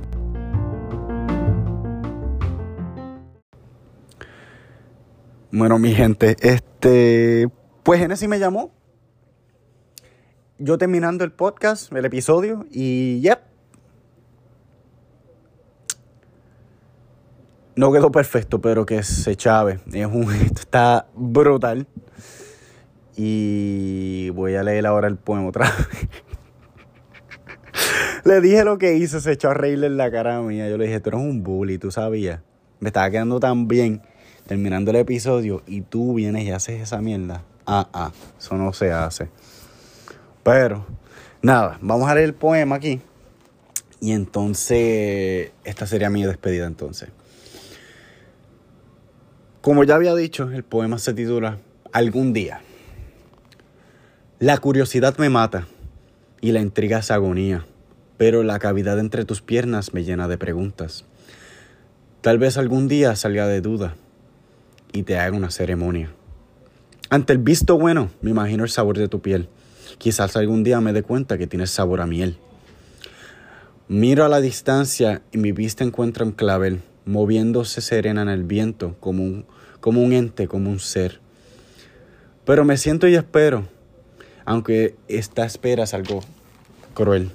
Bueno, 5.52 5.78
mi 5.78 5.92
gente, 5.92 6.36
este, 6.40 7.48
pues 7.82 8.00
Genesis 8.00 8.28
me 8.28 8.38
llamó 8.38 8.70
yo 10.60 10.76
terminando 10.76 11.24
el 11.24 11.32
podcast, 11.32 11.90
el 11.92 12.04
episodio, 12.04 12.66
y 12.70 13.20
yep. 13.20 13.40
No 17.74 17.90
quedó 17.92 18.12
perfecto, 18.12 18.60
pero 18.60 18.84
que 18.84 19.02
se 19.02 19.36
chave. 19.36 19.80
Es 19.90 20.06
un, 20.06 20.30
está 20.54 21.06
brutal. 21.14 21.86
Y 23.16 24.28
voy 24.30 24.54
a 24.54 24.62
leer 24.62 24.86
ahora 24.86 25.08
el 25.08 25.16
poema 25.16 25.48
otra 25.48 25.64
vez. 25.92 26.08
le 28.24 28.40
dije 28.42 28.64
lo 28.64 28.76
que 28.76 28.96
hice, 28.96 29.20
se 29.20 29.32
echó 29.32 29.48
a 29.48 29.54
reírle 29.54 29.86
en 29.86 29.96
la 29.96 30.10
cara 30.10 30.42
mía. 30.42 30.68
Yo 30.68 30.76
le 30.76 30.86
dije, 30.86 31.00
tú 31.00 31.08
eres 31.08 31.20
un 31.22 31.42
bully, 31.42 31.78
tú 31.78 31.90
sabías. 31.90 32.40
Me 32.80 32.90
estaba 32.90 33.10
quedando 33.10 33.40
tan 33.40 33.66
bien 33.66 34.02
terminando 34.46 34.90
el 34.90 34.98
episodio 34.98 35.62
y 35.66 35.80
tú 35.82 36.14
vienes 36.14 36.44
y 36.44 36.50
haces 36.50 36.82
esa 36.82 37.00
mierda. 37.00 37.44
Ah, 37.66 37.88
ah, 37.94 38.12
eso 38.38 38.56
no 38.56 38.74
se 38.74 38.92
hace. 38.92 39.30
Pero, 40.42 40.86
nada, 41.42 41.78
vamos 41.80 42.08
a 42.08 42.14
leer 42.14 42.26
el 42.26 42.34
poema 42.34 42.76
aquí. 42.76 43.00
Y 44.00 44.12
entonces, 44.12 45.52
esta 45.64 45.86
sería 45.86 46.08
mi 46.08 46.24
despedida 46.24 46.66
entonces. 46.66 47.10
Como 49.60 49.84
ya 49.84 49.96
había 49.96 50.14
dicho, 50.14 50.50
el 50.50 50.64
poema 50.64 50.98
se 50.98 51.12
titula 51.12 51.58
Algún 51.92 52.32
día. 52.32 52.62
La 54.38 54.56
curiosidad 54.56 55.18
me 55.18 55.28
mata 55.28 55.66
y 56.40 56.52
la 56.52 56.60
intriga 56.60 57.00
es 57.00 57.10
agonía, 57.10 57.66
pero 58.16 58.42
la 58.42 58.58
cavidad 58.58 58.98
entre 58.98 59.26
tus 59.26 59.42
piernas 59.42 59.92
me 59.92 60.02
llena 60.02 60.28
de 60.28 60.38
preguntas. 60.38 61.04
Tal 62.22 62.38
vez 62.38 62.56
algún 62.56 62.88
día 62.88 63.14
salga 63.16 63.46
de 63.46 63.60
duda 63.60 63.96
y 64.94 65.02
te 65.02 65.18
haga 65.18 65.36
una 65.36 65.50
ceremonia. 65.50 66.10
Ante 67.10 67.34
el 67.34 67.38
visto 67.38 67.76
bueno, 67.76 68.10
me 68.22 68.30
imagino 68.30 68.64
el 68.64 68.70
sabor 68.70 68.96
de 68.96 69.08
tu 69.08 69.20
piel 69.20 69.50
Quizás 69.98 70.36
algún 70.36 70.64
día 70.64 70.80
me 70.80 70.92
dé 70.92 71.02
cuenta 71.02 71.38
que 71.38 71.46
tienes 71.46 71.70
sabor 71.70 72.00
a 72.00 72.06
miel. 72.06 72.36
Miro 73.88 74.24
a 74.24 74.28
la 74.28 74.40
distancia 74.40 75.22
y 75.32 75.38
mi 75.38 75.52
vista 75.52 75.84
encuentra 75.84 76.24
un 76.24 76.32
clavel, 76.32 76.80
moviéndose 77.04 77.80
serena 77.80 78.22
en 78.22 78.28
el 78.28 78.44
viento, 78.44 78.96
como 79.00 79.24
un, 79.24 79.46
como 79.80 80.02
un 80.02 80.12
ente, 80.12 80.46
como 80.46 80.70
un 80.70 80.78
ser. 80.78 81.20
Pero 82.44 82.64
me 82.64 82.76
siento 82.76 83.08
y 83.08 83.14
espero, 83.14 83.66
aunque 84.44 84.94
esta 85.08 85.44
espera 85.44 85.84
es 85.84 85.94
algo 85.94 86.20
cruel. 86.94 87.30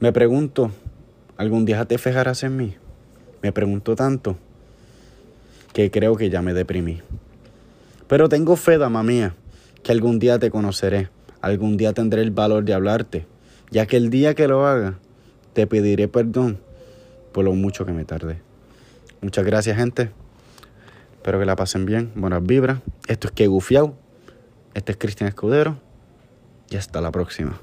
Me 0.00 0.12
pregunto, 0.12 0.70
¿algún 1.36 1.64
día 1.64 1.84
te 1.86 1.98
fijarás 1.98 2.42
en 2.44 2.56
mí? 2.56 2.76
Me 3.42 3.52
pregunto 3.52 3.96
tanto 3.96 4.36
que 5.72 5.90
creo 5.90 6.16
que 6.16 6.30
ya 6.30 6.42
me 6.42 6.54
deprimí. 6.54 7.00
Pero 8.06 8.28
tengo 8.28 8.56
fe, 8.56 8.78
dama 8.78 9.02
mía, 9.02 9.34
que 9.82 9.92
algún 9.92 10.18
día 10.18 10.38
te 10.38 10.50
conoceré 10.50 11.08
algún 11.42 11.76
día 11.76 11.92
tendré 11.92 12.22
el 12.22 12.30
valor 12.30 12.64
de 12.64 12.72
hablarte, 12.72 13.26
ya 13.70 13.86
que 13.86 13.96
el 13.98 14.08
día 14.08 14.34
que 14.34 14.48
lo 14.48 14.66
haga, 14.66 14.98
te 15.52 15.66
pediré 15.66 16.08
perdón 16.08 16.58
por 17.32 17.44
lo 17.44 17.52
mucho 17.52 17.84
que 17.84 17.92
me 17.92 18.04
tardé. 18.04 18.38
Muchas 19.20 19.44
gracias, 19.44 19.76
gente. 19.76 20.10
Espero 21.14 21.38
que 21.38 21.46
la 21.46 21.56
pasen 21.56 21.86
bien. 21.86 22.12
Buenas 22.14 22.42
vibras. 22.42 22.80
Esto 23.06 23.28
es 23.28 23.32
Que 23.32 23.46
Gufiao. 23.46 23.94
Este 24.74 24.92
es 24.92 24.98
Cristian 24.98 25.28
Escudero. 25.28 25.78
Y 26.70 26.76
hasta 26.76 27.00
la 27.00 27.12
próxima. 27.12 27.60